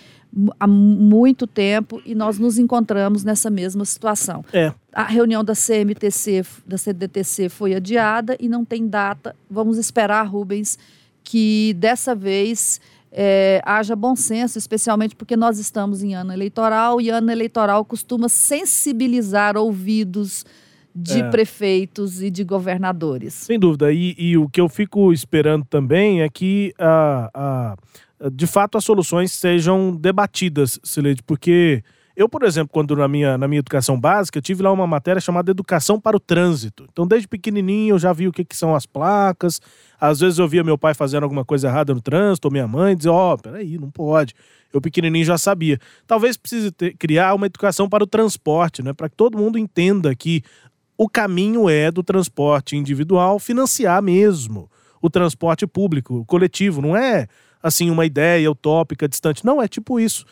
há 0.59 0.67
muito 0.67 1.47
tempo 1.47 2.01
e 2.05 2.13
nós 2.13 2.37
nos 2.37 2.57
encontramos 2.57 3.23
nessa 3.23 3.49
mesma 3.49 3.83
situação. 3.85 4.43
É. 4.53 4.73
A 4.93 5.03
reunião 5.03 5.43
da 5.43 5.53
CMTC, 5.53 6.45
da 6.65 6.77
CDTC 6.77 7.49
foi 7.49 7.73
adiada 7.73 8.37
e 8.39 8.47
não 8.47 8.63
tem 8.63 8.87
data. 8.87 9.35
Vamos 9.49 9.77
esperar, 9.77 10.23
Rubens, 10.27 10.77
que 11.23 11.73
dessa 11.77 12.13
vez 12.13 12.79
é, 13.11 13.61
haja 13.65 13.95
bom 13.95 14.15
senso, 14.15 14.57
especialmente 14.57 15.15
porque 15.15 15.35
nós 15.35 15.57
estamos 15.57 16.03
em 16.03 16.13
ano 16.13 16.31
eleitoral 16.31 17.01
e 17.01 17.09
ano 17.09 17.31
eleitoral 17.31 17.83
costuma 17.83 18.29
sensibilizar 18.29 19.57
ouvidos 19.57 20.45
de 20.93 21.21
é. 21.21 21.29
prefeitos 21.29 22.21
e 22.21 22.29
de 22.29 22.43
governadores. 22.43 23.33
Sem 23.33 23.59
dúvida. 23.59 23.91
E, 23.91 24.15
e, 24.17 24.37
o 24.37 24.49
que 24.49 24.59
eu 24.59 24.67
fico 24.67 25.13
esperando 25.13 25.65
também 25.65 26.21
é 26.21 26.29
que, 26.29 26.73
a, 26.77 27.29
a, 27.33 27.75
de 28.31 28.47
fato, 28.47 28.77
as 28.77 28.83
soluções 28.83 29.31
sejam 29.31 29.95
debatidas, 29.95 30.79
Sileide, 30.83 31.23
porque 31.23 31.83
eu, 32.19 32.27
por 32.27 32.43
exemplo, 32.43 32.69
quando 32.73 32.97
na 32.97 33.07
minha, 33.07 33.37
na 33.37 33.47
minha 33.47 33.59
educação 33.59 33.97
básica, 33.97 34.41
tive 34.41 34.61
lá 34.61 34.69
uma 34.73 34.85
matéria 34.85 35.21
chamada 35.21 35.51
Educação 35.51 35.97
para 36.01 36.17
o 36.17 36.19
Trânsito. 36.19 36.85
Então, 36.91 37.07
desde 37.07 37.29
pequenininho, 37.29 37.95
eu 37.95 37.99
já 37.99 38.11
vi 38.11 38.27
o 38.27 38.31
que, 38.33 38.43
que 38.43 38.57
são 38.57 38.75
as 38.75 38.85
placas. 38.85 39.61
Às 39.97 40.19
vezes 40.19 40.37
eu 40.37 40.45
via 40.45 40.61
meu 40.61 40.77
pai 40.77 40.93
fazendo 40.93 41.23
alguma 41.23 41.45
coisa 41.45 41.69
errada 41.69 41.93
no 41.93 42.01
trânsito, 42.01 42.49
ou 42.49 42.51
minha 42.51 42.67
mãe 42.67 42.93
dizia, 42.93 43.13
ó, 43.13 43.33
oh, 43.33 43.37
peraí, 43.37 43.77
não 43.77 43.89
pode. 43.89 44.33
Eu 44.73 44.81
pequenininho 44.81 45.23
já 45.23 45.37
sabia. 45.37 45.79
Talvez 46.05 46.35
precise 46.35 46.71
ter, 46.71 46.93
criar 46.97 47.33
uma 47.33 47.45
educação 47.45 47.87
para 47.87 48.03
o 48.03 48.07
transporte, 48.07 48.83
né? 48.83 48.91
Para 48.91 49.07
que 49.07 49.15
todo 49.15 49.37
mundo 49.37 49.57
entenda 49.57 50.13
que 50.13 50.43
o 50.97 51.07
caminho 51.07 51.69
é 51.69 51.89
do 51.89 52.03
transporte 52.03 52.75
individual 52.75 53.39
financiar 53.39 54.03
mesmo 54.03 54.69
o 55.01 55.09
transporte 55.09 55.65
público, 55.65 56.25
coletivo. 56.25 56.81
Não 56.81 56.97
é 56.97 57.27
assim 57.61 57.89
uma 57.89 58.05
ideia 58.05 58.49
utópica, 58.49 59.07
distante. 59.07 59.45
Não, 59.45 59.61
é 59.61 59.67
tipo 59.67 59.99
isso. 59.99 60.25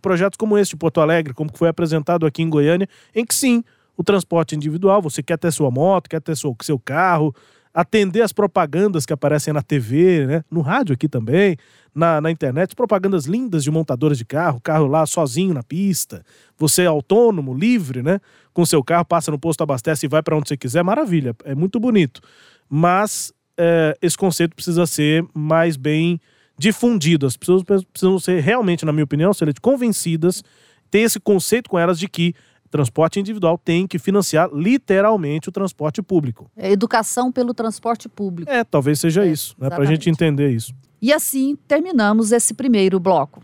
Projetos 0.00 0.36
como 0.36 0.58
esse 0.58 0.70
de 0.70 0.76
Porto 0.76 1.00
Alegre, 1.00 1.32
como 1.32 1.50
foi 1.54 1.68
apresentado 1.68 2.26
aqui 2.26 2.42
em 2.42 2.50
Goiânia, 2.50 2.88
em 3.14 3.24
que 3.24 3.34
sim, 3.34 3.62
o 3.96 4.02
transporte 4.02 4.56
individual, 4.56 5.00
você 5.00 5.22
quer 5.22 5.38
ter 5.38 5.52
sua 5.52 5.70
moto, 5.70 6.08
quer 6.08 6.20
ter 6.20 6.36
seu, 6.36 6.56
seu 6.62 6.78
carro, 6.78 7.34
atender 7.74 8.22
as 8.22 8.32
propagandas 8.32 9.06
que 9.06 9.12
aparecem 9.12 9.52
na 9.52 9.62
TV, 9.62 10.26
né? 10.26 10.44
no 10.50 10.60
rádio 10.60 10.94
aqui 10.94 11.08
também, 11.08 11.56
na, 11.94 12.20
na 12.20 12.30
internet, 12.30 12.74
propagandas 12.74 13.24
lindas 13.24 13.64
de 13.64 13.70
montadoras 13.70 14.18
de 14.18 14.24
carro, 14.24 14.60
carro 14.60 14.86
lá 14.86 15.06
sozinho 15.06 15.54
na 15.54 15.62
pista, 15.62 16.24
você 16.56 16.82
é 16.82 16.86
autônomo, 16.86 17.54
livre, 17.54 18.02
né? 18.02 18.20
Com 18.52 18.64
seu 18.64 18.82
carro, 18.82 19.04
passa 19.04 19.30
no 19.30 19.38
posto, 19.38 19.62
abastece 19.62 20.06
e 20.06 20.08
vai 20.08 20.22
para 20.22 20.36
onde 20.36 20.48
você 20.48 20.56
quiser, 20.56 20.82
maravilha, 20.82 21.34
é 21.44 21.54
muito 21.54 21.80
bonito. 21.80 22.20
Mas 22.68 23.32
é, 23.56 23.96
esse 24.00 24.16
conceito 24.16 24.54
precisa 24.54 24.86
ser 24.86 25.24
mais 25.34 25.76
bem 25.76 26.20
difundido. 26.62 27.26
As 27.26 27.36
pessoas 27.36 27.64
precisam 27.64 28.18
ser 28.20 28.40
realmente, 28.40 28.84
na 28.84 28.92
minha 28.92 29.02
opinião, 29.02 29.34
ser 29.34 29.52
convencidas, 29.60 30.44
ter 30.88 31.00
esse 31.00 31.18
conceito 31.18 31.68
com 31.68 31.76
elas 31.76 31.98
de 31.98 32.08
que 32.08 32.34
transporte 32.70 33.18
individual 33.20 33.58
tem 33.58 33.86
que 33.86 33.98
financiar 33.98 34.48
literalmente 34.50 35.48
o 35.48 35.52
transporte 35.52 36.00
público. 36.00 36.50
É 36.56 36.70
educação 36.70 37.30
pelo 37.32 37.52
transporte 37.52 38.08
público. 38.08 38.50
É, 38.50 38.62
talvez 38.64 39.00
seja 39.00 39.26
é, 39.26 39.28
isso, 39.30 39.54
né? 39.58 39.68
Para 39.68 39.82
a 39.82 39.86
gente 39.86 40.08
entender 40.08 40.50
isso. 40.50 40.72
E 41.00 41.12
assim 41.12 41.58
terminamos 41.66 42.30
esse 42.30 42.54
primeiro 42.54 43.00
bloco. 43.00 43.42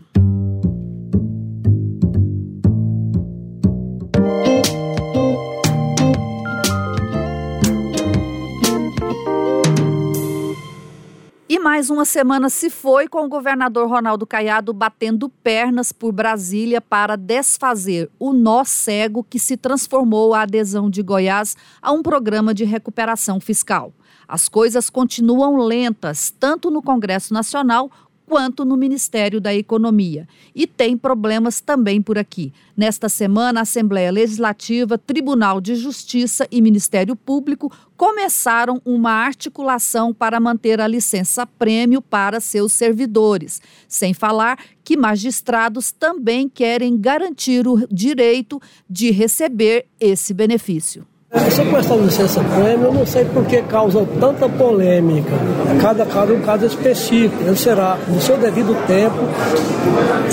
Mais 11.59 11.89
uma 11.89 12.05
semana 12.05 12.49
se 12.49 12.69
foi 12.69 13.07
com 13.07 13.25
o 13.25 13.29
governador 13.29 13.89
Ronaldo 13.89 14.25
Caiado 14.25 14.71
batendo 14.71 15.27
pernas 15.27 15.91
por 15.91 16.13
Brasília 16.13 16.79
para 16.79 17.17
desfazer 17.17 18.09
o 18.17 18.31
nó 18.31 18.63
cego 18.63 19.23
que 19.23 19.37
se 19.37 19.57
transformou 19.57 20.33
a 20.33 20.43
adesão 20.43 20.89
de 20.89 21.03
Goiás 21.03 21.57
a 21.81 21.91
um 21.91 22.01
programa 22.01 22.53
de 22.53 22.63
recuperação 22.63 23.39
fiscal. 23.41 23.93
As 24.27 24.47
coisas 24.47 24.89
continuam 24.89 25.57
lentas, 25.57 26.33
tanto 26.39 26.71
no 26.71 26.81
Congresso 26.81 27.33
Nacional 27.33 27.91
quanto 28.29 28.63
no 28.63 28.77
Ministério 28.77 29.41
da 29.41 29.55
Economia. 29.55 30.27
E 30.53 30.67
tem 30.67 30.95
problemas 30.95 31.59
também 31.59 31.99
por 31.99 32.15
aqui. 32.15 32.53
Nesta 32.77 33.09
semana, 33.09 33.61
a 33.61 33.63
Assembleia 33.63 34.11
Legislativa, 34.11 34.99
Tribunal 34.99 35.59
de 35.59 35.73
Justiça 35.73 36.47
e 36.51 36.61
Ministério 36.61 37.15
Público 37.15 37.71
começaram 37.97 38.79
uma 38.85 39.11
articulação 39.11 40.13
para 40.13 40.39
manter 40.39 40.79
a 40.79 40.87
licença 40.87 41.47
prêmio 41.47 42.03
para 42.03 42.39
seus 42.39 42.71
servidores. 42.71 43.59
Sem 43.87 44.13
falar 44.13 44.59
que 44.83 44.95
magistrados 44.95 45.91
também 45.91 46.47
querem 46.47 46.97
garantir 46.97 47.67
o 47.67 47.87
direito 47.91 48.61
de 48.87 49.09
receber 49.09 49.87
esse 49.99 50.35
benefício. 50.35 51.03
Essa 51.31 51.63
questão 51.63 51.97
de 51.97 52.05
licença 52.05 52.43
prêmio, 52.43 52.87
eu 52.87 52.93
não 52.93 53.05
sei 53.05 53.23
por 53.23 53.45
que 53.45 53.61
causa 53.61 54.03
tanta 54.19 54.49
polêmica. 54.49 55.31
Cada 55.79 56.03
caso 56.03 56.33
é 56.33 56.35
um 56.35 56.41
caso 56.41 56.65
específico. 56.65 57.43
Ele 57.43 57.55
será, 57.55 57.99
no 58.07 58.19
seu 58.19 58.35
devido 58.35 58.75
tempo, 58.87 59.15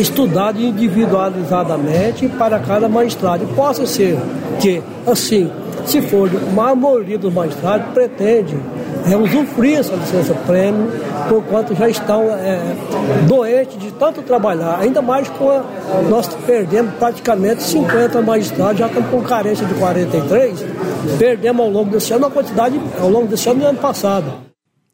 estudado 0.00 0.58
individualizadamente 0.58 2.26
para 2.30 2.58
cada 2.60 2.88
magistrado. 2.88 3.44
E 3.44 3.54
possa 3.54 3.86
ser 3.86 4.18
que, 4.58 4.82
assim, 5.06 5.50
se 5.84 6.00
for 6.00 6.30
a 6.30 6.74
maioria 6.74 7.18
dos 7.18 7.30
magistrados, 7.30 7.88
pretende 7.92 8.56
é, 9.10 9.16
usufruir 9.16 9.78
essa 9.78 9.94
licença 9.94 10.34
prêmio, 10.46 10.90
porquanto 11.28 11.74
já 11.74 11.88
estão 11.88 12.22
é, 12.22 12.60
doentes 13.28 13.78
de 13.78 13.90
tanto 13.92 14.22
trabalhar, 14.22 14.78
ainda 14.78 15.02
mais 15.02 15.28
com 15.28 15.50
a, 15.50 15.64
nós 16.08 16.28
perdemos 16.46 16.94
praticamente 16.94 17.62
50 17.62 18.22
magistrados, 18.22 18.78
já 18.78 18.86
estamos 18.86 19.10
com 19.10 19.22
carência 19.22 19.66
de 19.66 19.74
43, 19.74 20.64
perdemos 21.18 21.64
ao 21.64 21.70
longo 21.70 21.90
desse 21.90 22.12
ano 22.12 22.26
a 22.26 22.30
quantidade, 22.30 22.80
ao 23.00 23.08
longo 23.08 23.26
desse 23.26 23.48
ano 23.48 23.62
e 23.62 23.64
ano 23.64 23.78
passado. 23.78 24.46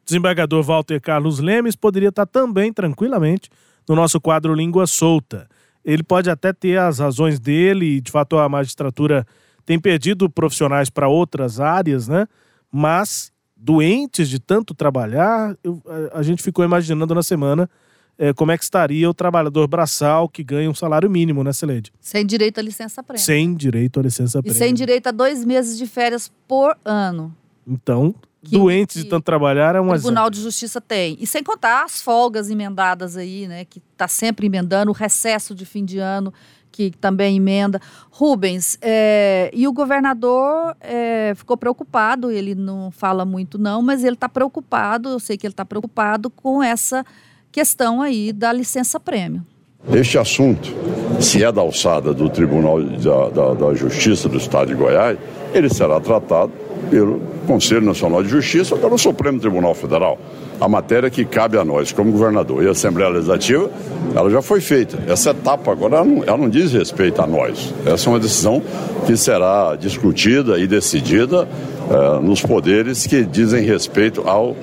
Desembargador 0.05 0.63
Walter 0.63 1.01
Carlos 1.01 1.39
Lemes 1.39 1.77
poderia 1.77 2.09
estar 2.09 2.27
também 2.27 2.73
tranquilamente 2.73 3.49
no 3.89 3.95
nosso 3.95 4.21
quadro 4.21 4.55
Língua 4.55 4.87
Solta. 4.87 5.49
Ele 5.85 6.03
pode 6.03 6.31
até 6.31 6.53
ter 6.53 6.79
as 6.79 6.99
razões 6.99 7.41
dele, 7.41 7.97
e 7.97 8.01
de 8.01 8.11
fato 8.11 8.39
a 8.39 8.49
magistratura 8.49 9.27
tem 9.65 9.79
perdido 9.79 10.29
profissionais 10.29 10.91
para 10.91 11.09
outras 11.09 11.61
áreas, 11.61 12.09
né? 12.09 12.27
Mas 12.71 13.32
doentes 13.63 14.29
de 14.29 14.41
tanto 14.41 14.75
trabalhar, 14.75 15.57
eu, 15.63 15.81
a, 16.13 16.19
a, 16.19 16.23
gente 16.23 16.43
ficou 16.43 16.65
imaginando 16.65 17.15
na 17.15 17.23
semana 17.23 17.71
é, 18.19 18.33
como 18.33 18.51
é 18.51 18.59
que 18.59 18.65
estaria 18.65 19.09
o 19.09 19.15
trabalhador 19.15 19.69
braçal 19.69 20.29
que 20.29 20.43
ganha 20.43 20.69
um 20.69 20.75
salário 20.75 21.09
mínimo, 21.09 21.45
né, 21.45 21.53
Celede? 21.53 21.93
Sem 22.01 22.27
direito 22.27 22.59
à 22.59 22.63
licença 22.63 23.03
prêmio. 23.03 23.23
Sem 23.23 23.55
direito 23.55 24.01
à 24.01 24.03
licença 24.03 24.43
prêmio. 24.43 24.57
E 24.57 24.59
sem 24.59 24.75
direito 24.75 25.07
a 25.07 25.13
dois 25.13 25.45
meses 25.45 25.79
de 25.79 25.87
férias 25.87 26.31
por 26.49 26.77
ano. 26.85 27.35
Então, 27.65 28.13
que, 28.43 28.59
doentes 28.59 28.97
que 28.97 29.05
de 29.05 29.09
tanto 29.09 29.25
trabalhar 29.25 29.77
é 29.77 29.81
um 29.81 29.89
O 29.89 29.93
Tribunal 29.93 30.29
de 30.29 30.41
Justiça 30.41 30.81
tem. 30.81 31.17
E 31.21 31.27
sem 31.27 31.45
contar 31.45 31.85
as 31.85 32.03
folgas 32.03 32.51
emendadas 32.51 33.17
aí, 33.17 33.47
né, 33.47 33.65
que 33.65 33.81
está 33.93 34.09
sempre 34.09 34.47
emendando, 34.47 34.91
o 34.91 34.95
recesso 34.95 35.55
de 35.55 35.65
fim 35.65 35.85
de 35.85 35.99
ano 35.99 36.35
que 36.73 36.91
também 36.91 37.37
emenda. 37.37 37.81
Rubens, 38.11 38.79
é, 38.81 39.51
e 39.53 39.69
o 39.69 39.73
governador 39.73 40.75
é, 40.81 41.35
ficou 41.37 41.57
preocupado, 41.57 42.31
ele 42.31 42.55
não 42.55 42.91
fala 42.91 43.25
muito 43.25 43.59
não, 43.59 43.83
mas 43.83 44.03
ele 44.03 44.15
está 44.15 44.29
preocupado, 44.29 45.11
eu 45.11 45.21
sei 45.21 45.37
que 45.37 45.47
ele 45.47 45.53
está 45.53 45.65
preocupado 45.65 46.31
com 46.31 46.63
essa 46.63 47.05
questão 47.53 48.01
aí 48.01 48.33
da 48.33 48.53
licença-prêmio. 48.53 49.47
Este 49.93 50.19
assunto, 50.19 50.73
se 51.21 51.43
é 51.43 51.51
da 51.51 51.61
alçada 51.61 52.15
do 52.15 52.29
Tribunal 52.29 52.83
da, 52.83 53.29
da, 53.29 53.55
da 53.55 53.75
Justiça 53.75 54.29
do 54.29 54.37
Estado 54.37 54.69
de 54.69 54.75
Goiás, 54.75 55.19
ele 55.53 55.69
será 55.69 55.99
tratado 56.01 56.53
pelo 56.91 57.21
Conselho 57.47 57.83
Nacional 57.83 58.23
de 58.23 58.29
Justiça 58.29 58.75
ou 58.75 58.81
pelo 58.81 58.99
Supremo 58.99 59.41
Tribunal 59.41 59.75
Federal 59.75 60.19
a 60.63 60.69
matéria 60.69 61.11
que 61.11 61.25
cabe 61.25 61.59
a 61.59 61.65
nós, 61.65 61.91
como 61.91 62.13
governador 62.13 62.63
e 62.63 62.69
Assembleia 62.69 63.11
Legislativa, 63.11 63.69
ela 64.15 64.31
já 64.31 64.41
foi 64.41 64.61
feita. 64.61 64.97
Essa 65.09 65.31
etapa 65.31 65.73
agora, 65.73 65.97
ela 65.97 66.05
não, 66.05 66.23
ela 66.25 66.39
não 66.39 66.49
diz 66.49 66.73
respeito 66.73 67.21
a 67.21 67.27
nós. 67.27 67.75
Essa 67.85 68.09
é 68.09 68.13
uma 68.13 68.21
decisão 68.21 68.63
que 69.05 69.17
será 69.17 69.75
discutida 69.75 70.61
e 70.61 70.69
decidida 70.69 71.49
eh, 71.91 72.21
nos 72.21 72.41
poderes 72.43 73.09
que 73.09 73.25
dizem 73.25 73.65
respeito 73.65 74.23
ao, 74.25 74.55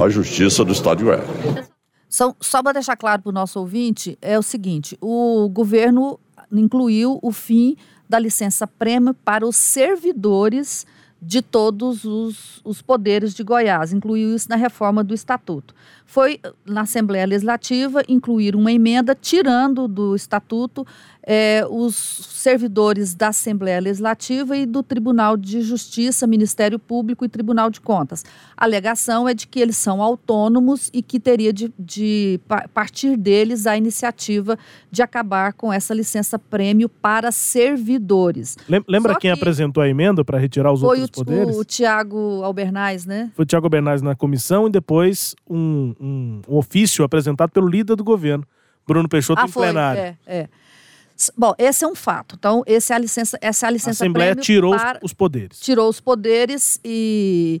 à 0.00 0.08
Justiça 0.08 0.64
do 0.64 0.72
Estado 0.72 0.98
de 0.98 1.04
Goiás. 1.04 1.24
Só, 2.08 2.34
só 2.40 2.62
para 2.62 2.72
deixar 2.72 2.96
claro 2.96 3.22
para 3.22 3.30
o 3.30 3.32
nosso 3.32 3.58
ouvinte, 3.58 4.18
é 4.22 4.38
o 4.38 4.42
seguinte: 4.42 4.96
o 5.00 5.48
governo 5.48 6.18
incluiu 6.50 7.18
o 7.22 7.30
fim 7.30 7.76
da 8.08 8.18
licença 8.18 8.66
prêmio 8.66 9.12
para 9.12 9.46
os 9.46 9.56
servidores 9.56 10.86
de 11.20 11.42
todos 11.42 12.04
os, 12.04 12.60
os 12.64 12.80
poderes 12.80 13.34
de 13.34 13.42
Goiás, 13.42 13.92
incluiu 13.92 14.34
isso 14.34 14.48
na 14.48 14.56
reforma 14.56 15.02
do 15.02 15.12
Estatuto. 15.12 15.74
Foi 16.10 16.40
na 16.64 16.80
Assembleia 16.80 17.26
Legislativa 17.26 18.02
incluir 18.08 18.56
uma 18.56 18.72
emenda 18.72 19.14
tirando 19.14 19.86
do 19.86 20.16
Estatuto 20.16 20.86
é, 21.30 21.62
os 21.68 21.94
servidores 21.94 23.14
da 23.14 23.28
Assembleia 23.28 23.78
Legislativa 23.78 24.56
e 24.56 24.64
do 24.64 24.82
Tribunal 24.82 25.36
de 25.36 25.60
Justiça, 25.60 26.26
Ministério 26.26 26.78
Público 26.78 27.22
e 27.22 27.28
Tribunal 27.28 27.68
de 27.68 27.82
Contas. 27.82 28.24
A 28.56 28.64
alegação 28.64 29.28
é 29.28 29.34
de 29.34 29.46
que 29.46 29.60
eles 29.60 29.76
são 29.76 30.00
autônomos 30.00 30.88
e 30.90 31.02
que 31.02 31.20
teria 31.20 31.52
de, 31.52 31.70
de 31.78 32.40
partir 32.72 33.14
deles 33.14 33.66
a 33.66 33.76
iniciativa 33.76 34.58
de 34.90 35.02
acabar 35.02 35.52
com 35.52 35.70
essa 35.70 35.92
licença-prêmio 35.92 36.88
para 36.88 37.30
servidores. 37.30 38.56
Lembra 38.66 39.12
Só 39.12 39.18
quem 39.18 39.30
que 39.30 39.38
apresentou 39.38 39.82
a 39.82 39.88
emenda 39.88 40.24
para 40.24 40.38
retirar 40.38 40.72
os 40.72 40.82
outros 40.82 41.08
o, 41.08 41.12
poderes? 41.12 41.50
Foi 41.50 41.60
o 41.60 41.64
Tiago 41.64 42.42
Albernaz, 42.42 43.04
né? 43.04 43.30
Foi 43.34 43.42
o 43.42 43.46
Tiago 43.46 43.66
Albernaz 43.66 44.00
na 44.00 44.14
comissão 44.14 44.66
e 44.66 44.70
depois 44.70 45.36
um, 45.46 45.94
um, 46.00 46.40
um, 46.48 46.56
ofício 46.56 47.04
apresentado 47.04 47.50
pelo 47.50 47.68
líder 47.68 47.96
do 47.96 48.04
governo, 48.04 48.46
Bruno 48.86 49.08
Peixoto, 49.08 49.40
ah, 49.40 49.44
em 49.44 49.48
foi, 49.48 49.64
plenário. 49.64 50.00
É, 50.00 50.16
é. 50.26 50.48
Bom, 51.36 51.54
esse 51.58 51.84
é 51.84 51.88
um 51.88 51.94
fato. 51.94 52.36
Então, 52.38 52.62
esse 52.66 52.92
é 52.92 52.96
a 52.96 52.98
licença, 52.98 53.36
essa 53.40 53.66
é 53.66 53.68
a 53.68 53.70
licença 53.70 54.04
A 54.04 54.06
Assembleia 54.06 54.36
tirou 54.36 54.76
para, 54.76 55.00
os 55.02 55.12
poderes. 55.12 55.58
Tirou 55.60 55.88
os 55.88 56.00
poderes 56.00 56.80
e 56.84 57.60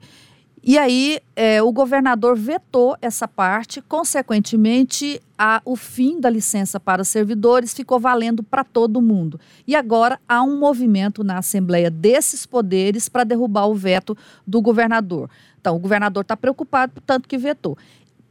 e 0.62 0.76
aí 0.76 1.20
é, 1.36 1.62
o 1.62 1.72
governador 1.72 2.36
vetou 2.36 2.96
essa 3.00 3.28
parte. 3.28 3.80
Consequentemente, 3.80 5.20
a, 5.38 5.62
o 5.64 5.76
fim 5.76 6.20
da 6.20 6.28
licença 6.28 6.80
para 6.80 7.04
servidores 7.04 7.72
ficou 7.72 7.98
valendo 7.98 8.42
para 8.42 8.64
todo 8.64 9.00
mundo. 9.00 9.40
E 9.66 9.76
agora 9.76 10.20
há 10.28 10.42
um 10.42 10.58
movimento 10.58 11.22
na 11.22 11.38
Assembleia 11.38 11.90
desses 11.90 12.44
poderes 12.44 13.08
para 13.08 13.24
derrubar 13.24 13.66
o 13.66 13.74
veto 13.74 14.16
do 14.46 14.60
governador. 14.60 15.30
Então, 15.60 15.76
o 15.76 15.78
governador 15.78 16.22
está 16.22 16.36
preocupado, 16.36 17.00
tanto 17.06 17.28
que 17.28 17.38
vetou. 17.38 17.76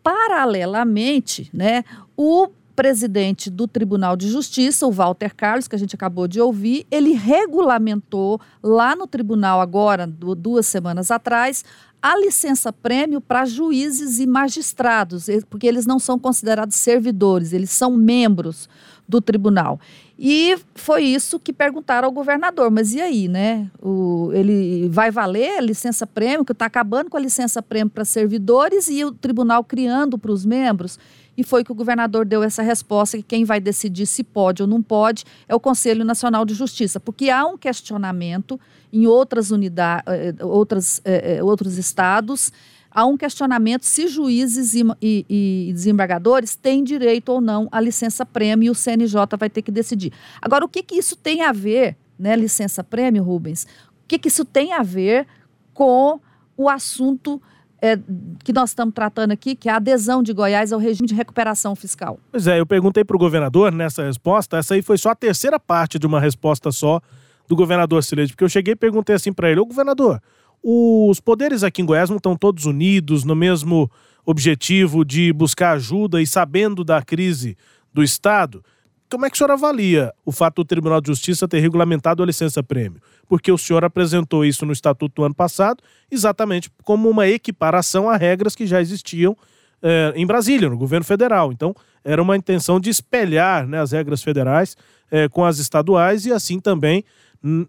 Paralelamente, 0.08 1.50
né, 1.54 1.84
o 2.16 2.48
presidente 2.78 3.50
do 3.50 3.68
Tribunal 3.68 4.16
de 4.16 4.30
Justiça, 4.30 4.88
o 4.88 4.92
Walter 4.92 5.36
Carlos, 5.36 5.68
que 5.68 5.76
a 5.76 5.80
gente 5.80 5.96
acabou 5.96 6.30
de 6.30 6.40
ouvir, 6.40 6.88
ele 6.90 7.12
regulamentou 7.12 8.40
lá 8.64 8.96
no 8.96 9.06
tribunal 9.06 9.60
agora, 9.60 10.08
duas 10.08 10.66
semanas 10.66 11.12
atrás, 11.12 11.66
a 12.02 12.18
licença 12.18 12.72
prêmio 12.72 13.20
para 13.20 13.46
juízes 13.46 14.20
e 14.20 14.28
magistrados, 14.28 15.28
porque 15.50 15.68
eles 15.68 15.86
não 15.86 16.00
são 16.00 16.18
considerados 16.20 16.76
servidores, 16.76 17.54
eles 17.54 17.72
são 17.72 17.92
membros 17.92 18.70
do 19.08 19.22
tribunal. 19.22 19.80
E 20.20 20.58
foi 20.76 21.04
isso 21.04 21.40
que 21.40 21.54
perguntaram 21.54 22.08
ao 22.08 22.12
governador, 22.12 22.72
mas 22.72 22.94
e 22.94 23.00
aí, 23.00 23.28
né? 23.28 23.70
O, 23.82 24.32
ele 24.34 24.90
vai 24.90 25.12
valer 25.12 25.58
a 25.58 25.62
licença 25.62 26.08
prêmio, 26.08 26.44
que 26.44 26.52
está 26.52 26.66
acabando 26.66 27.10
com 27.10 27.18
a 27.18 27.20
licença 27.20 27.62
prêmio 27.62 27.92
para 27.92 28.04
servidores 28.04 28.90
e 28.90 29.06
o 29.06 29.12
tribunal 29.12 29.64
criando 29.64 30.18
para 30.18 30.32
os 30.32 30.46
membros? 30.46 31.00
E 31.38 31.44
foi 31.44 31.64
que 31.64 31.72
o 31.72 31.76
governador 31.76 32.26
deu 32.26 32.42
essa 32.42 32.64
resposta 32.64 33.16
que 33.16 33.24
quem 33.24 33.46
vai 33.46 33.60
decidir 33.60 34.08
se 34.08 34.24
pode 34.24 34.64
ou 34.64 34.68
não 34.68 34.82
pode 34.82 35.24
é 35.48 35.54
o 35.54 35.60
Conselho 35.60 36.04
Nacional 36.04 36.44
de 36.44 36.56
Justiça, 36.56 37.00
porque 37.00 37.30
há 37.30 37.46
um 37.46 37.56
questionamento 37.56 38.60
em 38.92 39.06
outras 39.06 39.52
unidades, 39.52 40.04
eh, 40.08 40.34
eh, 40.40 40.46
outras, 40.46 41.02
eh, 41.06 41.44
outros 41.44 41.78
estados, 41.78 42.52
há 42.90 43.06
um 43.06 43.16
questionamento 43.16 43.84
se 43.84 44.08
juízes 44.08 44.74
e, 44.74 44.84
e, 45.00 45.26
e, 45.70 45.74
desembargadores 45.74 46.56
têm 46.56 46.84
direito 46.84 47.30
ou 47.30 47.40
não 47.40 47.68
à 47.72 47.80
licença 47.80 48.26
prêmio 48.26 48.68
e 48.68 48.70
o 48.72 48.76
CNJ 48.76 49.38
vai 49.38 49.50
ter 49.50 49.62
que 49.62 49.72
decidir. 49.72 50.12
Agora, 50.42 50.66
o 50.66 50.70
que, 50.70 50.82
que 50.82 50.96
isso 50.96 51.16
tem 51.16 51.44
a 51.44 51.52
ver, 51.52 51.96
né, 52.18 52.36
licença 52.36 52.84
prêmio, 52.84 53.22
Rubens? 53.22 53.66
O 54.04 54.08
que, 54.08 54.18
que 54.18 54.30
isso 54.30 54.44
tem 54.44 54.74
a 54.74 54.82
ver 54.82 55.28
com 55.74 56.20
o 56.56 56.68
assunto 56.68 57.40
é, 57.82 57.98
que 58.44 58.52
nós 58.52 58.70
estamos 58.70 58.94
tratando 58.94 59.32
aqui, 59.32 59.56
que 59.56 59.70
é 59.70 59.72
a 59.72 59.76
adesão 59.78 60.24
de 60.24 60.34
Goiás 60.34 60.72
ao 60.74 60.80
regime 60.80 61.08
de 61.08 61.14
recuperação 61.14 61.76
fiscal. 61.76 62.20
Pois 62.32 62.48
é, 62.48 62.60
eu 62.60 62.66
perguntei 62.66 63.04
para 63.04 63.16
o 63.16 63.20
governador 63.20 63.72
nessa 63.72 64.04
resposta, 64.04 64.58
essa 64.58 64.74
aí 64.74 64.82
foi 64.82 64.98
só 64.98 65.12
a 65.12 65.16
terceira 65.16 65.60
parte 65.60 66.00
de 66.00 66.08
uma 66.08 66.20
resposta 66.20 66.72
só 66.72 67.02
do 67.48 67.56
governador 67.56 68.04
Sileide, 68.04 68.34
porque 68.34 68.44
eu 68.44 68.50
cheguei 68.50 68.74
e 68.74 68.76
perguntei 68.76 69.16
assim 69.16 69.32
para 69.32 69.50
ele, 69.50 69.60
ô 69.60 69.66
governador, 69.66 70.22
os 70.64 71.20
poderes 71.20 71.64
aqui 71.64 71.82
em 71.82 71.86
Goiás 71.86 72.10
não 72.10 72.18
estão 72.18 72.36
todos 72.36 72.66
unidos 72.66 73.24
no 73.24 73.36
mesmo 73.36 73.90
objetivo 74.26 75.06
de 75.06 75.32
buscar 75.32 75.74
ajuda 75.74 76.22
e 76.22 76.28
sabendo 76.28 76.84
da 76.84 77.02
crise 77.02 77.56
do 77.94 78.04
Estado? 78.04 78.64
Como 79.10 79.26
é 79.26 79.30
que 79.30 79.36
o 79.36 79.38
senhor 79.38 79.52
avalia 79.52 80.14
o 80.26 80.32
fato 80.32 80.56
do 80.56 80.66
Tribunal 80.66 81.00
de 81.00 81.08
Justiça 81.08 81.48
ter 81.48 81.60
regulamentado 81.60 82.22
a 82.22 82.26
licença-prêmio? 82.26 83.02
Porque 83.28 83.52
o 83.52 83.58
senhor 83.58 83.86
apresentou 83.86 84.44
isso 84.44 84.66
no 84.66 84.74
Estatuto 84.74 85.22
do 85.22 85.24
ano 85.24 85.36
passado, 85.36 85.82
exatamente 86.12 86.70
como 86.84 87.10
uma 87.10 87.28
equiparação 87.28 88.10
a 88.10 88.18
regras 88.18 88.56
que 88.56 88.68
já 88.68 88.82
existiam 88.82 89.36
é, 89.82 90.12
em 90.16 90.26
Brasília, 90.26 90.70
no 90.70 90.78
governo 90.78 91.06
federal. 91.06 91.52
Então, 91.52 91.74
era 92.04 92.22
uma 92.22 92.36
intenção 92.36 92.80
de 92.80 92.90
espelhar 92.90 93.66
né, 93.66 93.80
as 93.80 93.92
regras 93.92 94.22
federais 94.22 94.76
é, 95.10 95.30
com 95.30 95.46
as 95.46 95.58
estaduais 95.58 96.26
e 96.26 96.34
assim 96.34 96.60
também 96.60 97.04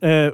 é, 0.01 0.33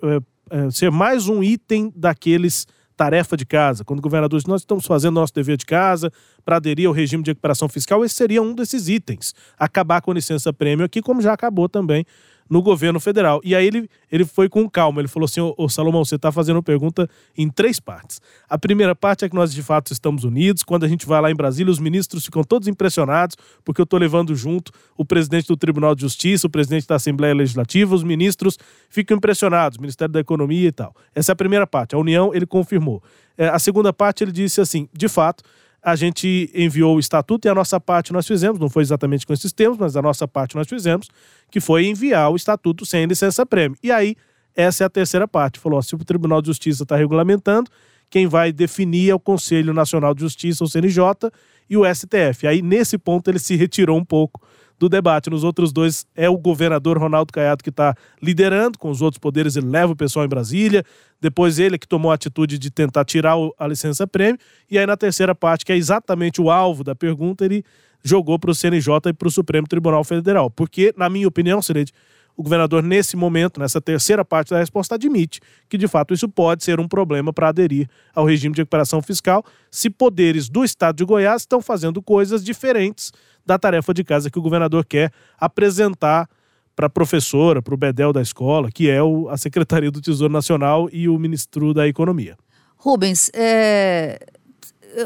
ser 0.71 0.91
mais 0.91 1.29
um 1.29 1.43
item 1.43 1.93
daqueles 1.95 2.67
tarefa 2.97 3.37
de 3.37 3.45
casa. 3.45 3.85
Quando 3.85 3.99
o 3.99 4.03
governador 4.03 4.39
diz, 4.39 4.47
nós 4.47 4.63
estamos 4.63 4.87
fazendo 4.87 5.15
nosso 5.15 5.35
dever 5.35 5.57
de 5.57 5.67
casa 5.67 6.13
para 6.45 6.57
aderir 6.57 6.87
ao 6.87 6.93
regime 6.93 7.23
de 7.23 7.31
recuperação 7.31 7.69
fiscal, 7.69 8.05
esse 8.05 8.15
seria 8.15 8.43
um 8.43 8.55
desses 8.55 8.89
itens. 8.89 9.35
Acabar 9.59 10.01
com 10.01 10.11
a 10.11 10.15
licença 10.15 10.53
prêmio 10.53 10.85
aqui, 10.85 11.03
como 11.03 11.21
já 11.21 11.33
acabou 11.33 11.69
também 11.69 12.05
no 12.49 12.63
governo 12.63 13.01
federal. 13.01 13.41
E 13.45 13.55
aí 13.55 13.67
ele, 13.67 13.89
ele 14.11 14.25
foi 14.25 14.49
com 14.49 14.69
calma, 14.69 15.01
ele 15.01 15.09
falou 15.09 15.25
assim, 15.25 15.41
ô, 15.41 15.55
ô 15.57 15.69
Salomão, 15.69 16.05
você 16.05 16.17
está 16.17 16.31
fazendo 16.31 16.63
pergunta 16.63 17.09
em 17.37 17.49
três 17.49 17.81
partes. 17.81 18.21
A 18.49 18.59
primeira 18.59 18.95
parte 18.95 19.25
é 19.25 19.29
que 19.29 19.35
nós 19.35 19.53
de 19.53 19.63
fato 19.63 19.93
estamos 19.93 20.25
unidos, 20.25 20.63
quando 20.63 20.85
a 20.85 20.89
gente 20.89 21.07
vai 21.07 21.21
lá 21.21 21.31
em 21.31 21.35
Brasília, 21.35 21.71
os 21.71 21.79
ministros 21.79 22.25
ficam 22.25 22.43
todos 22.43 22.69
impressionados, 22.69 23.37
porque 23.65 23.81
eu 23.81 23.85
estou 23.85 23.99
levando 23.99 24.35
junto 24.35 24.73
o 24.97 25.05
presidente 25.05 25.49
do 25.49 25.57
Tribunal 25.57 25.95
de 25.95 26.03
Justiça, 26.03 26.47
o 26.47 26.51
presidente 26.51 26.87
da 26.87 26.97
Assembleia 26.97 27.35
Legislativa, 27.35 27.95
os 27.95 28.03
ministros 28.03 28.59
ficam 28.89 29.17
impressionados, 29.17 29.79
Ministério 29.79 30.13
da 30.13 30.21
Economia 30.21 30.69
e 30.69 30.73
tal. 30.73 30.95
Essa 31.15 31.33
é 31.33 31.35
a 31.35 31.37
primeira 31.37 31.67
parte, 31.67 31.95
a 31.95 31.99
União 31.99 32.35
ele 32.35 32.47
confirmou. 32.47 33.03
É, 33.37 33.49
a 33.49 33.59
segunda 33.59 33.93
parte 33.93 34.23
ele 34.23 34.31
disse 34.33 34.61
assim, 34.61 34.89
de 34.93 35.09
fato, 35.09 35.43
a 35.85 35.95
gente 35.95 36.51
enviou 36.55 36.97
o 36.97 36.99
estatuto 36.99 37.47
e 37.47 37.51
a 37.51 37.55
nossa 37.55 37.79
parte 37.79 38.11
nós 38.11 38.27
fizemos, 38.27 38.59
não 38.59 38.71
foi 38.71 38.83
exatamente 38.83 39.27
com 39.27 39.35
esses 39.35 39.53
termos, 39.53 39.77
mas 39.77 39.97
a 39.97 40.01
nossa 40.01 40.27
parte 40.27 40.57
nós 40.57 40.67
fizemos, 40.67 41.09
que 41.51 41.61
foi 41.61 41.87
enviar 41.87 42.33
o 42.33 42.37
estatuto 42.37 42.87
sem 42.87 43.05
licença 43.05 43.45
prêmio. 43.45 43.77
E 43.83 43.93
aí, 43.93 44.17
essa 44.57 44.85
é 44.85 44.87
a 44.87 44.91
terceira 44.91 45.29
parte. 45.29 45.61
Falou: 45.61 45.79
ó, 45.79 45.83
se 45.83 45.95
o 45.95 45.99
Tribunal 45.99 46.41
de 46.41 46.47
Justiça 46.47 46.85
está 46.85 46.97
regulamentando, 46.97 47.71
quem 48.09 48.27
vai 48.27 48.51
definir 48.51 49.11
é 49.11 49.15
o 49.15 49.21
Conselho 49.21 49.75
Nacional 49.75 50.15
de 50.15 50.23
Justiça, 50.23 50.65
o 50.65 50.69
CNJ, 50.69 51.31
e 51.69 51.77
o 51.77 51.83
STF. 51.95 52.47
Aí, 52.47 52.63
nesse 52.63 52.97
ponto, 52.97 53.29
ele 53.31 53.39
se 53.39 53.55
retirou 53.55 53.99
um 53.99 54.05
pouco 54.05 54.41
do 54.79 54.89
debate. 54.89 55.31
Nos 55.31 55.45
outros 55.45 55.73
dois, 55.73 56.07
é 56.15 56.29
o 56.29 56.37
governador 56.37 56.99
Ronaldo 56.99 57.33
Caiado 57.33 57.63
que 57.63 57.71
está 57.71 57.95
liderando, 58.23 58.79
com 58.79 58.91
os 58.91 59.03
outros 59.03 59.19
poderes, 59.19 59.57
ele 59.57 59.67
leva 59.67 59.93
o 59.93 59.97
pessoal 59.97 60.25
em 60.25 60.29
Brasília. 60.29 60.85
Depois, 61.21 61.59
ele 61.59 61.79
que 61.79 61.89
tomou 61.89 62.11
a 62.11 62.15
atitude 62.15 62.59
de 62.59 62.71
tentar 62.71 63.05
tirar 63.05 63.35
a 63.59 63.67
licença 63.67 64.07
prêmio. 64.07 64.39
E 64.71 64.79
aí, 64.79 64.87
na 64.87 64.97
terceira 64.97 65.35
parte, 65.35 65.65
que 65.65 65.73
é 65.73 65.77
exatamente 65.77 66.41
o 66.41 66.51
alvo 66.51 66.85
da 66.85 66.95
pergunta, 66.95 67.45
ele 67.45 67.65
jogou 68.03 68.39
para 68.39 68.51
o 68.51 68.55
CNJ 68.55 68.89
e 69.07 69.13
para 69.13 69.29
o 69.29 69.31
Supremo 69.31 69.67
Tribunal 69.67 70.05
Federal. 70.05 70.51
Porque, 70.51 70.93
na 70.97 71.09
minha 71.09 71.27
opinião, 71.27 71.63
Serede, 71.63 71.93
o 72.37 72.43
governador, 72.43 72.83
nesse 72.83 73.17
momento, 73.17 73.61
nessa 73.61 73.81
terceira 73.81 74.25
parte 74.25 74.51
da 74.51 74.59
resposta, 74.59 74.97
admite 74.97 75.41
que, 75.69 75.79
de 75.79 75.87
fato, 75.87 76.13
isso 76.13 76.29
pode 76.29 76.65
ser 76.65 76.81
um 76.81 76.89
problema 76.89 77.33
para 77.33 77.49
aderir 77.49 77.89
ao 78.15 78.25
regime 78.25 78.55
de 78.55 78.63
recuperação 78.63 79.01
fiscal 79.01 79.45
se 79.71 79.89
poderes 79.89 80.49
do 80.49 80.65
estado 80.65 80.97
de 80.97 81.05
Goiás 81.05 81.43
estão 81.43 81.61
fazendo 81.61 82.03
coisas 82.03 82.45
diferentes 82.45 83.13
da 83.47 83.59
tarefa 83.59 83.95
de 83.95 84.03
casa 84.03 84.31
que 84.31 84.39
o 84.39 84.43
governador 84.43 84.85
quer 84.85 85.13
apresentar 85.39 86.29
para 86.75 86.87
a 86.87 86.91
professora, 86.91 87.63
para 87.63 87.75
o 87.75 87.77
bedel 87.77 88.13
da 88.13 88.21
escola, 88.21 88.69
que 88.71 88.91
é 88.91 89.01
o, 89.01 89.29
a 89.29 89.37
Secretaria 89.37 89.91
do 89.91 90.01
Tesouro 90.01 90.33
Nacional 90.33 90.89
e 90.93 91.09
o 91.09 91.17
ministro 91.19 91.73
da 91.73 91.87
Economia. 91.87 92.37
Rubens, 92.77 93.31
é, 93.33 94.19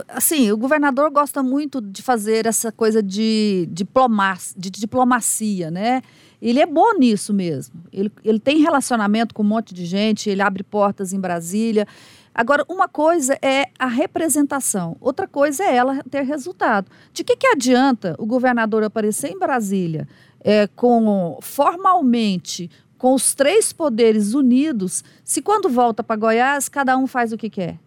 assim, 0.08 0.50
o 0.50 0.56
governador 0.56 1.10
gosta 1.10 1.42
muito 1.42 1.80
de 1.80 2.02
fazer 2.02 2.46
essa 2.46 2.72
coisa 2.72 3.02
de, 3.02 3.68
diplomacia, 3.70 4.54
de 4.58 4.70
diplomacia, 4.70 5.70
né? 5.70 6.02
Ele 6.40 6.60
é 6.60 6.66
bom 6.66 6.94
nisso 6.98 7.34
mesmo. 7.34 7.82
Ele, 7.92 8.10
ele 8.24 8.38
tem 8.38 8.58
relacionamento 8.58 9.34
com 9.34 9.42
um 9.42 9.46
monte 9.46 9.74
de 9.74 9.84
gente, 9.84 10.30
ele 10.30 10.42
abre 10.42 10.62
portas 10.62 11.12
em 11.12 11.20
Brasília. 11.20 11.86
Agora, 12.34 12.64
uma 12.68 12.86
coisa 12.86 13.36
é 13.42 13.68
a 13.78 13.86
representação, 13.86 14.96
outra 15.00 15.26
coisa 15.26 15.64
é 15.64 15.74
ela 15.74 16.02
ter 16.08 16.22
resultado. 16.22 16.88
De 17.12 17.24
que, 17.24 17.34
que 17.34 17.48
adianta 17.48 18.14
o 18.18 18.26
governador 18.26 18.84
aparecer 18.84 19.32
em 19.32 19.38
Brasília 19.38 20.06
é, 20.40 20.68
com 20.68 21.38
formalmente 21.42 22.70
com 22.96 23.14
os 23.14 23.32
três 23.34 23.72
poderes 23.72 24.34
unidos, 24.34 25.04
se 25.24 25.40
quando 25.40 25.68
volta 25.68 26.02
para 26.02 26.16
Goiás, 26.16 26.68
cada 26.68 26.98
um 26.98 27.06
faz 27.06 27.32
o 27.32 27.36
que 27.36 27.48
quer? 27.48 27.78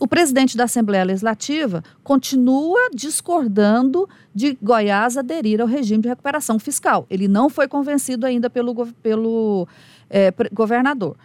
O 0.00 0.06
presidente 0.06 0.56
da 0.56 0.64
Assembleia 0.64 1.04
Legislativa 1.04 1.82
continua 2.04 2.90
discordando 2.92 4.08
de 4.34 4.58
Goiás 4.60 5.16
aderir 5.16 5.60
ao 5.60 5.66
regime 5.66 6.02
de 6.02 6.08
recuperação 6.08 6.58
fiscal. 6.58 7.06
Ele 7.08 7.26
não 7.26 7.48
foi 7.48 7.66
convencido 7.66 8.26
ainda 8.26 8.50
pelo, 8.50 8.86
pelo 9.02 9.66
é, 10.10 10.32
governador. 10.52 11.16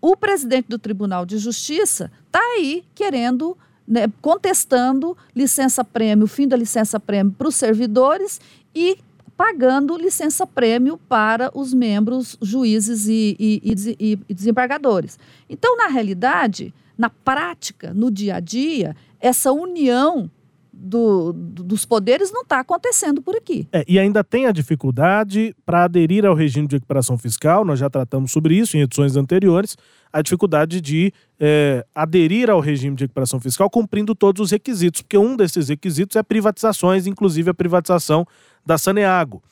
O 0.00 0.14
presidente 0.14 0.68
do 0.68 0.78
Tribunal 0.78 1.24
de 1.24 1.38
Justiça 1.38 2.12
está 2.26 2.38
aí 2.38 2.84
querendo, 2.94 3.56
né, 3.88 4.06
contestando 4.20 5.16
licença-prêmio, 5.34 6.26
fim 6.26 6.46
da 6.46 6.56
licença-prêmio 6.56 7.32
para 7.32 7.48
os 7.48 7.56
servidores 7.56 8.40
e 8.74 8.98
pagando 9.36 9.96
licença-prêmio 9.96 10.98
para 11.08 11.50
os 11.54 11.72
membros, 11.72 12.36
juízes 12.40 13.06
e, 13.06 13.36
e, 13.38 13.96
e, 13.98 14.18
e 14.28 14.34
desembargadores. 14.34 15.18
Então, 15.48 15.76
na 15.76 15.88
realidade, 15.88 16.74
na 16.96 17.10
prática, 17.10 17.92
no 17.92 18.10
dia 18.10 18.36
a 18.36 18.40
dia, 18.40 18.96
essa 19.20 19.52
união 19.52 20.30
do, 20.76 21.32
do, 21.32 21.64
dos 21.64 21.86
poderes 21.86 22.30
não 22.30 22.42
está 22.42 22.60
acontecendo 22.60 23.22
por 23.22 23.34
aqui. 23.34 23.66
É, 23.72 23.84
e 23.88 23.98
ainda 23.98 24.22
tem 24.22 24.46
a 24.46 24.52
dificuldade 24.52 25.54
para 25.64 25.84
aderir 25.84 26.26
ao 26.26 26.34
regime 26.34 26.68
de 26.68 26.76
recuperação 26.76 27.16
fiscal, 27.16 27.64
nós 27.64 27.78
já 27.78 27.88
tratamos 27.88 28.30
sobre 28.30 28.54
isso 28.54 28.76
em 28.76 28.82
edições 28.82 29.16
anteriores, 29.16 29.76
a 30.12 30.20
dificuldade 30.20 30.80
de 30.80 31.12
é, 31.40 31.84
aderir 31.94 32.50
ao 32.50 32.60
regime 32.60 32.94
de 32.94 33.04
recuperação 33.04 33.40
fiscal 33.40 33.70
cumprindo 33.70 34.14
todos 34.14 34.42
os 34.42 34.50
requisitos, 34.50 35.00
porque 35.02 35.18
um 35.18 35.36
desses 35.36 35.68
requisitos 35.68 36.16
é 36.16 36.22
privatizações, 36.22 37.06
inclusive 37.06 37.50
a 37.50 37.54
privatização 37.54 38.26
da 38.64 38.76
Saneago. 38.76 39.42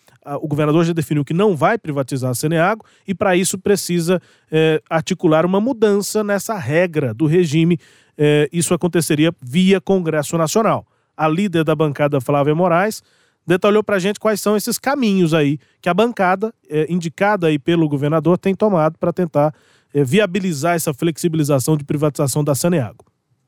O 0.41 0.49
governador 0.49 0.85
já 0.85 0.93
definiu 0.93 1.25
que 1.25 1.35
não 1.35 1.55
vai 1.55 1.77
privatizar 1.77 2.31
a 2.31 2.35
Saneago 2.35 2.85
e, 3.07 3.15
para 3.15 3.37
isso, 3.37 3.59
precisa 3.59 4.21
é, 4.51 4.81
articular 4.89 5.45
uma 5.45 5.61
mudança 5.61 6.25
nessa 6.25 6.57
regra 6.57 7.13
do 7.13 7.27
regime. 7.27 7.79
É, 8.17 8.49
isso 8.53 8.73
aconteceria 8.73 9.33
via 9.43 9.81
Congresso 9.81 10.39
Nacional 10.39 10.87
a 11.17 11.29
líder 11.29 11.65
da 11.65 11.75
bancada, 11.75 12.21
Flávia 12.21 12.55
Moraes, 12.55 13.03
detalhou 13.47 13.83
para 13.83 13.97
a 13.97 13.99
gente 13.99 14.19
quais 14.19 14.41
são 14.41 14.57
esses 14.57 14.79
caminhos 14.79 15.35
aí 15.35 15.59
que 15.81 15.89
a 15.89 15.95
bancada, 15.95 16.53
é, 16.69 16.87
indicada 16.89 17.47
aí 17.47 17.59
pelo 17.59 17.89
governador, 17.89 18.39
tem 18.39 18.55
tomado 18.55 18.99
para 18.99 19.13
tentar 19.13 19.55
é, 19.95 20.03
viabilizar 20.03 20.75
essa 20.75 20.93
flexibilização 20.93 21.77
de 21.77 21.85
privatização 21.85 22.43
da 22.43 22.55
Saneago. 22.55 23.05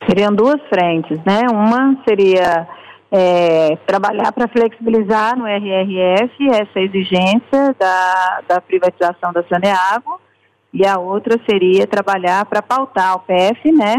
Seriam 0.08 0.32
duas 0.34 0.60
frentes, 0.68 1.18
né? 1.26 1.40
Uma 1.50 2.00
seria 2.06 2.68
é, 3.18 3.76
trabalhar 3.86 4.30
para 4.30 4.46
flexibilizar 4.46 5.38
no 5.38 5.46
RRF 5.46 6.50
essa 6.50 6.78
exigência 6.78 7.74
da, 7.78 8.42
da 8.46 8.60
privatização 8.60 9.32
da 9.32 9.42
Saneago 9.48 10.20
e 10.70 10.86
a 10.86 10.98
outra 10.98 11.40
seria 11.48 11.86
trabalhar 11.86 12.44
para 12.44 12.60
pautar 12.60 13.16
o 13.16 13.20
PF, 13.20 13.72
né? 13.72 13.96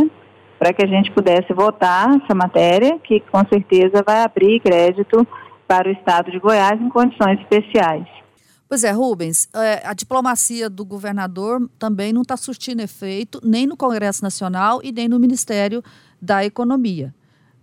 para 0.60 0.72
que 0.72 0.84
a 0.84 0.88
gente 0.88 1.12
pudesse 1.12 1.52
votar 1.52 2.10
essa 2.16 2.36
matéria, 2.36 3.00
que 3.00 3.20
com 3.32 3.44
certeza 3.48 4.04
vai 4.06 4.22
abrir 4.22 4.60
crédito 4.60 5.28
para 5.68 5.90
o 5.90 5.92
Estado 5.92 6.30
de 6.30 6.40
Goiás 6.40 6.80
em 6.80 6.90
condições 6.90 7.40
especiais. 7.40 8.08
Pois 8.70 8.84
é, 8.84 8.92
Rubens, 8.92 9.48
é, 9.56 9.82
a 9.84 9.94
diplomacia 9.94 10.70
do 10.70 10.86
governador 10.86 11.68
também 11.80 12.14
não 12.14 12.22
está 12.22 12.38
surtindo 12.38 12.84
efeito 12.84 13.40
nem 13.44 13.66
no 13.66 13.78
Congresso 13.78 14.22
Nacional 14.24 14.80
e 14.84 14.92
nem 14.92 15.08
no 15.08 15.20
Ministério 15.20 15.82
da 16.22 16.46
Economia 16.46 17.14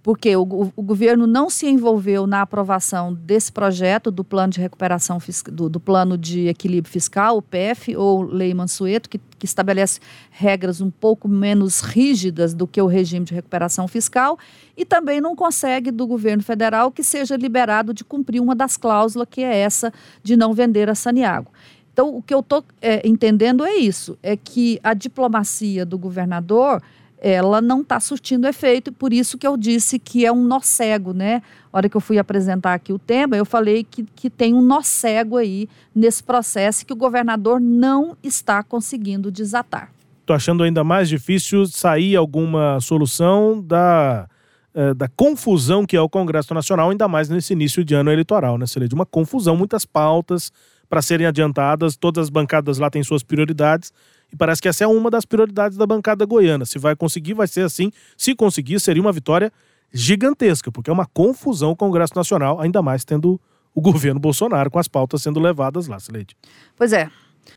porque 0.04 0.36
o, 0.36 0.42
o, 0.76 0.82
governo 0.82 1.26
não 1.26 1.48
se 1.48 1.66
envolveu 1.66 2.26
na 2.26 2.42
aprovação 2.42 3.14
desse 3.14 3.50
projeto 3.50 4.10
do 4.10 4.22
plano 4.22 4.52
de 4.52 4.60
recuperação 4.60 5.16
do, 5.50 5.70
do, 5.70 5.80
plano 5.80 6.18
de 6.18 6.46
equilíbrio 6.46 6.92
fiscal, 6.92 7.38
o 7.38 7.42
PF, 7.42 7.96
ou 7.96 8.20
Lei 8.20 8.52
Mansueto, 8.52 9.08
que, 9.08 9.18
que, 9.38 9.46
estabelece 9.46 10.00
regras 10.30 10.82
um 10.82 10.90
pouco 10.90 11.26
menos 11.26 11.80
rígidas 11.80 12.52
do 12.52 12.66
que 12.66 12.82
o 12.82 12.86
regime 12.86 13.24
de 13.24 13.32
recuperação 13.32 13.88
fiscal, 13.88 14.38
e 14.76 14.84
também 14.84 15.22
não 15.22 15.34
consegue 15.34 15.90
do 15.90 16.06
governo 16.06 16.42
federal 16.42 16.92
que 16.92 17.02
seja 17.02 17.34
liberado 17.34 17.94
de 17.94 18.04
cumprir 18.04 18.42
uma 18.42 18.54
das 18.54 18.76
cláusulas, 18.76 19.26
que 19.30 19.42
é 19.42 19.56
essa 19.56 19.90
de 20.22 20.36
não 20.36 20.52
vender 20.52 20.90
a 20.90 20.94
Saniago. 20.94 21.50
Então, 21.94 22.14
o 22.14 22.20
que 22.20 22.34
eu 22.34 22.40
estou 22.40 22.62
é, 22.82 23.08
entendendo 23.08 23.64
é 23.64 23.76
isso: 23.76 24.18
é 24.22 24.36
que 24.36 24.78
a 24.82 24.92
diplomacia 24.92 25.86
do 25.86 25.96
governador 25.96 26.82
ela 27.26 27.62
não 27.62 27.80
está 27.80 27.98
surtindo 27.98 28.46
efeito, 28.46 28.92
por 28.92 29.10
isso 29.10 29.38
que 29.38 29.46
eu 29.46 29.56
disse 29.56 29.98
que 29.98 30.26
é 30.26 30.30
um 30.30 30.44
nó 30.44 30.60
cego, 30.60 31.14
né? 31.14 31.40
A 31.72 31.78
hora 31.78 31.88
que 31.88 31.96
eu 31.96 32.00
fui 32.00 32.18
apresentar 32.18 32.74
aqui 32.74 32.92
o 32.92 32.98
tema, 32.98 33.34
eu 33.34 33.46
falei 33.46 33.82
que, 33.82 34.02
que 34.14 34.28
tem 34.28 34.52
um 34.52 34.60
nó 34.60 34.82
cego 34.82 35.38
aí 35.38 35.66
nesse 35.94 36.22
processo 36.22 36.84
que 36.84 36.92
o 36.92 36.96
governador 36.96 37.58
não 37.58 38.14
está 38.22 38.62
conseguindo 38.62 39.32
desatar. 39.32 39.90
Estou 40.20 40.36
achando 40.36 40.62
ainda 40.64 40.84
mais 40.84 41.08
difícil 41.08 41.64
sair 41.64 42.14
alguma 42.14 42.78
solução 42.82 43.58
da, 43.58 44.28
eh, 44.74 44.92
da 44.92 45.08
confusão 45.08 45.86
que 45.86 45.96
é 45.96 46.00
o 46.02 46.10
Congresso 46.10 46.52
Nacional, 46.52 46.90
ainda 46.90 47.08
mais 47.08 47.30
nesse 47.30 47.54
início 47.54 47.82
de 47.82 47.94
ano 47.94 48.12
eleitoral, 48.12 48.58
né, 48.58 48.66
de 48.86 48.94
uma 48.94 49.06
confusão, 49.06 49.56
muitas 49.56 49.86
pautas 49.86 50.52
para 50.90 51.00
serem 51.00 51.26
adiantadas, 51.26 51.96
todas 51.96 52.24
as 52.24 52.28
bancadas 52.28 52.76
lá 52.76 52.90
têm 52.90 53.02
suas 53.02 53.22
prioridades 53.22 53.94
e 54.34 54.36
parece 54.36 54.60
que 54.60 54.66
essa 54.66 54.82
é 54.82 54.86
uma 54.86 55.08
das 55.10 55.24
prioridades 55.24 55.78
da 55.78 55.86
bancada 55.86 56.26
goiana. 56.26 56.66
Se 56.66 56.76
vai 56.76 56.96
conseguir, 56.96 57.34
vai 57.34 57.46
ser 57.46 57.60
assim. 57.60 57.92
Se 58.16 58.34
conseguir, 58.34 58.80
seria 58.80 59.00
uma 59.00 59.12
vitória 59.12 59.52
gigantesca, 59.92 60.72
porque 60.72 60.90
é 60.90 60.92
uma 60.92 61.06
confusão 61.06 61.70
o 61.70 61.76
Congresso 61.76 62.14
Nacional, 62.16 62.60
ainda 62.60 62.82
mais 62.82 63.04
tendo 63.04 63.40
o 63.72 63.80
governo 63.80 64.18
Bolsonaro 64.18 64.72
com 64.72 64.78
as 64.80 64.88
pautas 64.88 65.22
sendo 65.22 65.38
levadas 65.38 65.86
lá, 65.86 66.00
Sileide. 66.00 66.36
Pois 66.76 66.92
é. 66.92 67.08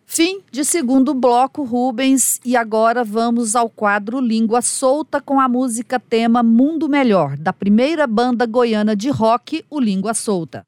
Fim 0.05 0.41
de 0.51 0.63
segundo 0.63 1.15
bloco, 1.15 1.63
Rubens, 1.63 2.39
e 2.45 2.55
agora 2.55 3.03
vamos 3.03 3.55
ao 3.55 3.69
quadro 3.69 4.19
Língua 4.19 4.61
Solta 4.61 5.19
com 5.19 5.39
a 5.39 5.49
música 5.49 5.99
tema 5.99 6.43
Mundo 6.43 6.87
Melhor, 6.87 7.37
da 7.37 7.53
primeira 7.53 8.05
banda 8.05 8.45
goiana 8.45 8.95
de 8.95 9.09
rock, 9.09 9.65
o 9.69 9.79
Língua 9.79 10.13
Solta. 10.13 10.63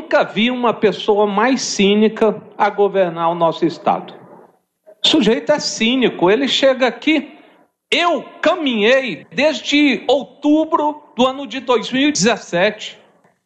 Nunca 0.00 0.24
vi 0.24 0.50
uma 0.50 0.72
pessoa 0.72 1.26
mais 1.26 1.60
cínica 1.60 2.42
a 2.56 2.70
governar 2.70 3.30
o 3.30 3.34
nosso 3.34 3.66
Estado. 3.66 4.14
O 5.04 5.06
sujeito 5.06 5.52
é 5.52 5.60
cínico, 5.60 6.30
ele 6.30 6.48
chega 6.48 6.86
aqui. 6.86 7.38
Eu 7.90 8.24
caminhei 8.40 9.26
desde 9.30 10.04
outubro 10.08 11.02
do 11.14 11.26
ano 11.26 11.46
de 11.46 11.60
2017. 11.60 12.98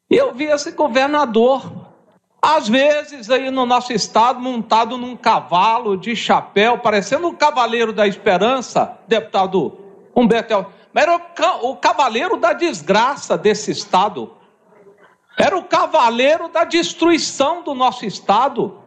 Eu 0.08 0.32
vi 0.32 0.44
esse 0.44 0.70
governador, 0.72 1.90
às 2.40 2.68
vezes 2.68 3.30
aí 3.30 3.50
no 3.50 3.66
nosso 3.66 3.92
estado, 3.92 4.38
montado 4.38 4.96
num 4.96 5.16
cavalo 5.16 5.96
de 5.96 6.14
chapéu, 6.14 6.78
parecendo 6.78 7.28
o 7.28 7.36
Cavaleiro 7.36 7.92
da 7.92 8.06
Esperança, 8.06 8.98
deputado 9.08 9.78
Humberto. 10.14 10.66
Mas 10.92 11.04
era 11.04 11.20
o 11.62 11.76
cavaleiro 11.76 12.36
da 12.36 12.52
desgraça 12.52 13.36
desse 13.36 13.72
estado. 13.72 14.30
Era 15.36 15.56
o 15.56 15.64
cavaleiro 15.64 16.48
da 16.48 16.64
destruição 16.64 17.64
do 17.64 17.74
nosso 17.74 18.04
Estado. 18.04 18.78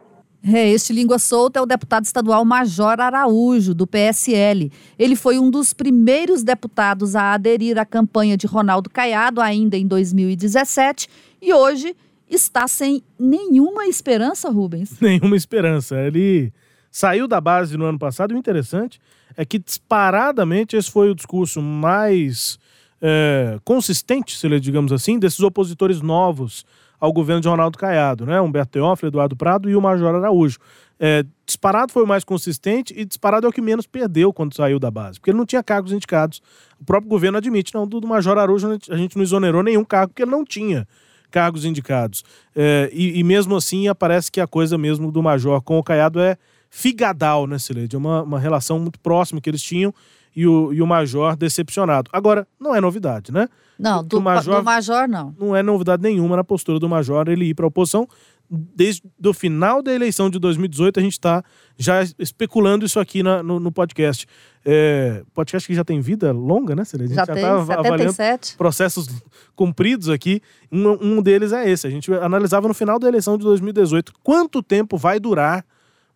É, 0.42 0.68
este 0.70 0.92
língua 0.92 1.18
solta 1.18 1.58
é 1.58 1.62
o 1.62 1.66
deputado 1.66 2.04
estadual 2.04 2.44
Major 2.44 3.00
Araújo, 3.00 3.74
do 3.74 3.86
PSL. 3.86 4.70
Ele 4.98 5.16
foi 5.16 5.38
um 5.38 5.50
dos 5.50 5.72
primeiros 5.72 6.42
deputados 6.42 7.16
a 7.16 7.32
aderir 7.32 7.78
à 7.78 7.84
campanha 7.84 8.36
de 8.36 8.46
Ronaldo 8.46 8.88
Caiado, 8.88 9.40
ainda 9.40 9.76
em 9.76 9.86
2017, 9.86 11.08
e 11.42 11.52
hoje 11.52 11.94
está 12.30 12.68
sem 12.68 13.02
nenhuma 13.18 13.86
esperança, 13.86 14.48
Rubens. 14.48 14.98
Nenhuma 15.00 15.36
esperança. 15.36 15.96
Ele 15.96 16.52
saiu 16.90 17.26
da 17.26 17.40
base 17.40 17.76
no 17.76 17.84
ano 17.84 17.98
passado 17.98 18.32
e 18.32 18.36
o 18.36 18.38
interessante 18.38 19.00
é 19.36 19.44
que 19.44 19.58
disparadamente 19.58 20.76
esse 20.76 20.90
foi 20.90 21.10
o 21.10 21.14
discurso 21.14 21.60
mais 21.62 22.58
é, 23.00 23.58
consistente, 23.64 24.36
se 24.36 24.46
ele 24.46 24.60
digamos 24.60 24.92
assim, 24.92 25.18
desses 25.18 25.40
opositores 25.40 26.00
novos 26.00 26.64
ao 27.00 27.12
governo 27.12 27.40
de 27.40 27.48
Ronaldo 27.48 27.78
Caiado, 27.78 28.26
né? 28.26 28.40
Humberto 28.40 28.72
Teófilo, 28.72 29.08
Eduardo 29.08 29.36
Prado 29.36 29.70
e 29.70 29.76
o 29.76 29.80
Major 29.80 30.14
Araújo. 30.14 30.58
É, 31.00 31.24
disparado 31.46 31.92
foi 31.92 32.02
o 32.02 32.06
mais 32.06 32.24
consistente 32.24 32.92
e 32.96 33.04
disparado 33.04 33.46
é 33.46 33.48
o 33.48 33.52
que 33.52 33.60
menos 33.60 33.86
perdeu 33.86 34.32
quando 34.32 34.54
saiu 34.54 34.80
da 34.80 34.90
base, 34.90 35.20
porque 35.20 35.30
ele 35.30 35.38
não 35.38 35.46
tinha 35.46 35.62
cargos 35.62 35.92
indicados. 35.92 36.42
O 36.80 36.84
próprio 36.84 37.08
governo 37.08 37.38
admite, 37.38 37.72
não, 37.72 37.86
do, 37.86 38.04
Major 38.06 38.36
Araújo 38.36 38.68
a 38.90 38.96
gente 38.96 39.16
não 39.16 39.22
exonerou 39.22 39.62
nenhum 39.62 39.84
cargo, 39.84 40.08
porque 40.08 40.22
ele 40.22 40.30
não 40.30 40.44
tinha 40.44 40.88
cargos 41.30 41.64
indicados. 41.64 42.24
É, 42.54 42.90
e, 42.92 43.20
e, 43.20 43.22
mesmo 43.22 43.54
assim, 43.54 43.86
aparece 43.86 44.30
que 44.32 44.40
a 44.40 44.46
coisa 44.46 44.76
mesmo 44.76 45.12
do 45.12 45.22
Major 45.22 45.62
com 45.62 45.78
o 45.78 45.84
Caiado 45.84 46.18
é 46.18 46.36
figadal, 46.68 47.46
né, 47.46 47.58
Sileide? 47.58 47.94
É 47.94 47.98
uma, 47.98 48.22
uma 48.22 48.40
relação 48.40 48.80
muito 48.80 48.98
próxima 48.98 49.40
que 49.40 49.48
eles 49.48 49.62
tinham 49.62 49.94
e 50.34 50.46
o, 50.46 50.72
e 50.72 50.80
o 50.80 50.86
Major 50.86 51.36
decepcionado. 51.36 52.10
Agora, 52.12 52.46
não 52.60 52.74
é 52.74 52.80
novidade, 52.80 53.32
né? 53.32 53.48
Não, 53.78 54.02
do, 54.02 54.20
major, 54.20 54.56
do 54.56 54.64
Major 54.64 55.08
não. 55.08 55.34
Não 55.38 55.54
é 55.54 55.62
novidade 55.62 56.02
nenhuma 56.02 56.36
na 56.36 56.42
postura 56.42 56.80
do 56.80 56.88
Major 56.88 57.28
ele 57.28 57.46
ir 57.46 57.54
para 57.54 57.64
a 57.64 57.68
oposição. 57.68 58.08
Desde 58.50 59.02
o 59.24 59.32
final 59.34 59.82
da 59.82 59.92
eleição 59.92 60.30
de 60.30 60.38
2018, 60.38 60.98
a 60.98 61.02
gente 61.02 61.12
está 61.12 61.44
já 61.76 62.02
especulando 62.18 62.84
isso 62.84 62.98
aqui 62.98 63.22
na, 63.22 63.42
no, 63.42 63.60
no, 63.60 63.70
podcast. 63.70 64.26
É, 64.64 65.22
podcast 65.34 65.68
que 65.68 65.74
já 65.74 65.84
tem 65.84 66.00
vida 66.00 66.32
longa, 66.32 66.74
né, 66.74 66.82
Celeste? 66.84 67.14
Já, 67.14 67.26
já 67.26 67.34
tem, 67.34 67.42
tá 67.42 67.66
77. 67.66 68.56
processos 68.56 69.06
cumpridos 69.54 70.08
aqui. 70.08 70.40
Um, 70.72 71.18
um 71.18 71.22
deles 71.22 71.52
é 71.52 71.68
esse. 71.68 71.86
A 71.86 71.90
gente 71.90 72.12
analisava 72.14 72.66
no 72.66 72.74
final 72.74 72.98
da 72.98 73.06
eleição 73.06 73.36
de 73.36 73.44
2018 73.44 74.12
quanto 74.22 74.62
tempo 74.62 74.96
vai 74.96 75.20
durar 75.20 75.64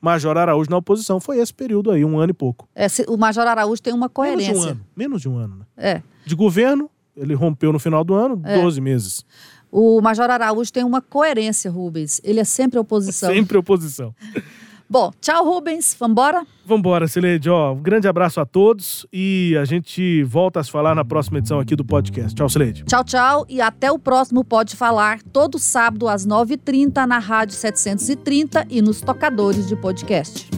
Major 0.02 0.36
Araújo 0.36 0.68
na 0.68 0.76
oposição. 0.76 1.20
Foi 1.20 1.38
esse 1.38 1.54
período 1.54 1.92
aí, 1.92 2.04
um 2.04 2.18
ano 2.18 2.30
e 2.30 2.34
pouco. 2.34 2.68
É, 2.74 2.88
o 3.06 3.16
Major 3.16 3.46
Araújo 3.46 3.80
tem 3.80 3.94
uma 3.94 4.08
coerência. 4.08 4.52
Menos 4.52 4.60
de 4.60 4.66
um 4.66 4.70
ano. 4.70 4.86
Menos 4.96 5.22
de 5.22 5.28
um 5.28 5.36
ano, 5.38 5.56
né? 5.58 5.64
É. 5.76 6.02
De 6.26 6.34
governo, 6.34 6.90
ele 7.16 7.34
rompeu 7.34 7.72
no 7.72 7.78
final 7.78 8.02
do 8.02 8.12
ano, 8.12 8.42
é. 8.44 8.60
12 8.60 8.80
meses. 8.80 9.24
O 9.70 10.00
Major 10.02 10.28
Araújo 10.28 10.72
tem 10.72 10.84
uma 10.84 11.00
coerência, 11.00 11.70
Rubens. 11.70 12.20
Ele 12.24 12.40
é 12.40 12.44
sempre 12.44 12.78
oposição. 12.78 13.32
Sempre 13.32 13.56
oposição. 13.56 14.14
Bom, 14.88 15.10
tchau, 15.20 15.44
Rubens. 15.44 15.96
Vambora? 15.98 16.46
Vambora, 16.64 17.08
Sileide. 17.08 17.48
Ó, 17.50 17.72
um 17.72 17.82
grande 17.82 18.06
abraço 18.06 18.40
a 18.40 18.46
todos 18.46 19.06
e 19.12 19.56
a 19.60 19.64
gente 19.64 20.22
volta 20.24 20.60
a 20.60 20.64
se 20.64 20.70
falar 20.70 20.94
na 20.94 21.04
próxima 21.04 21.38
edição 21.38 21.58
aqui 21.58 21.74
do 21.74 21.84
podcast. 21.84 22.34
Tchau, 22.34 22.48
Sileide. 22.48 22.84
Tchau, 22.84 23.04
tchau. 23.04 23.46
E 23.48 23.60
até 23.60 23.90
o 23.90 23.98
próximo 23.98 24.44
Pode 24.44 24.76
Falar, 24.76 25.22
todo 25.32 25.58
sábado 25.58 26.08
às 26.08 26.26
9h30 26.26 27.06
na 27.06 27.18
Rádio 27.18 27.56
730 27.56 28.66
e 28.68 28.82
nos 28.82 29.00
tocadores 29.00 29.66
de 29.66 29.76
podcast. 29.76 30.48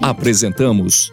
Apresentamos 0.00 1.12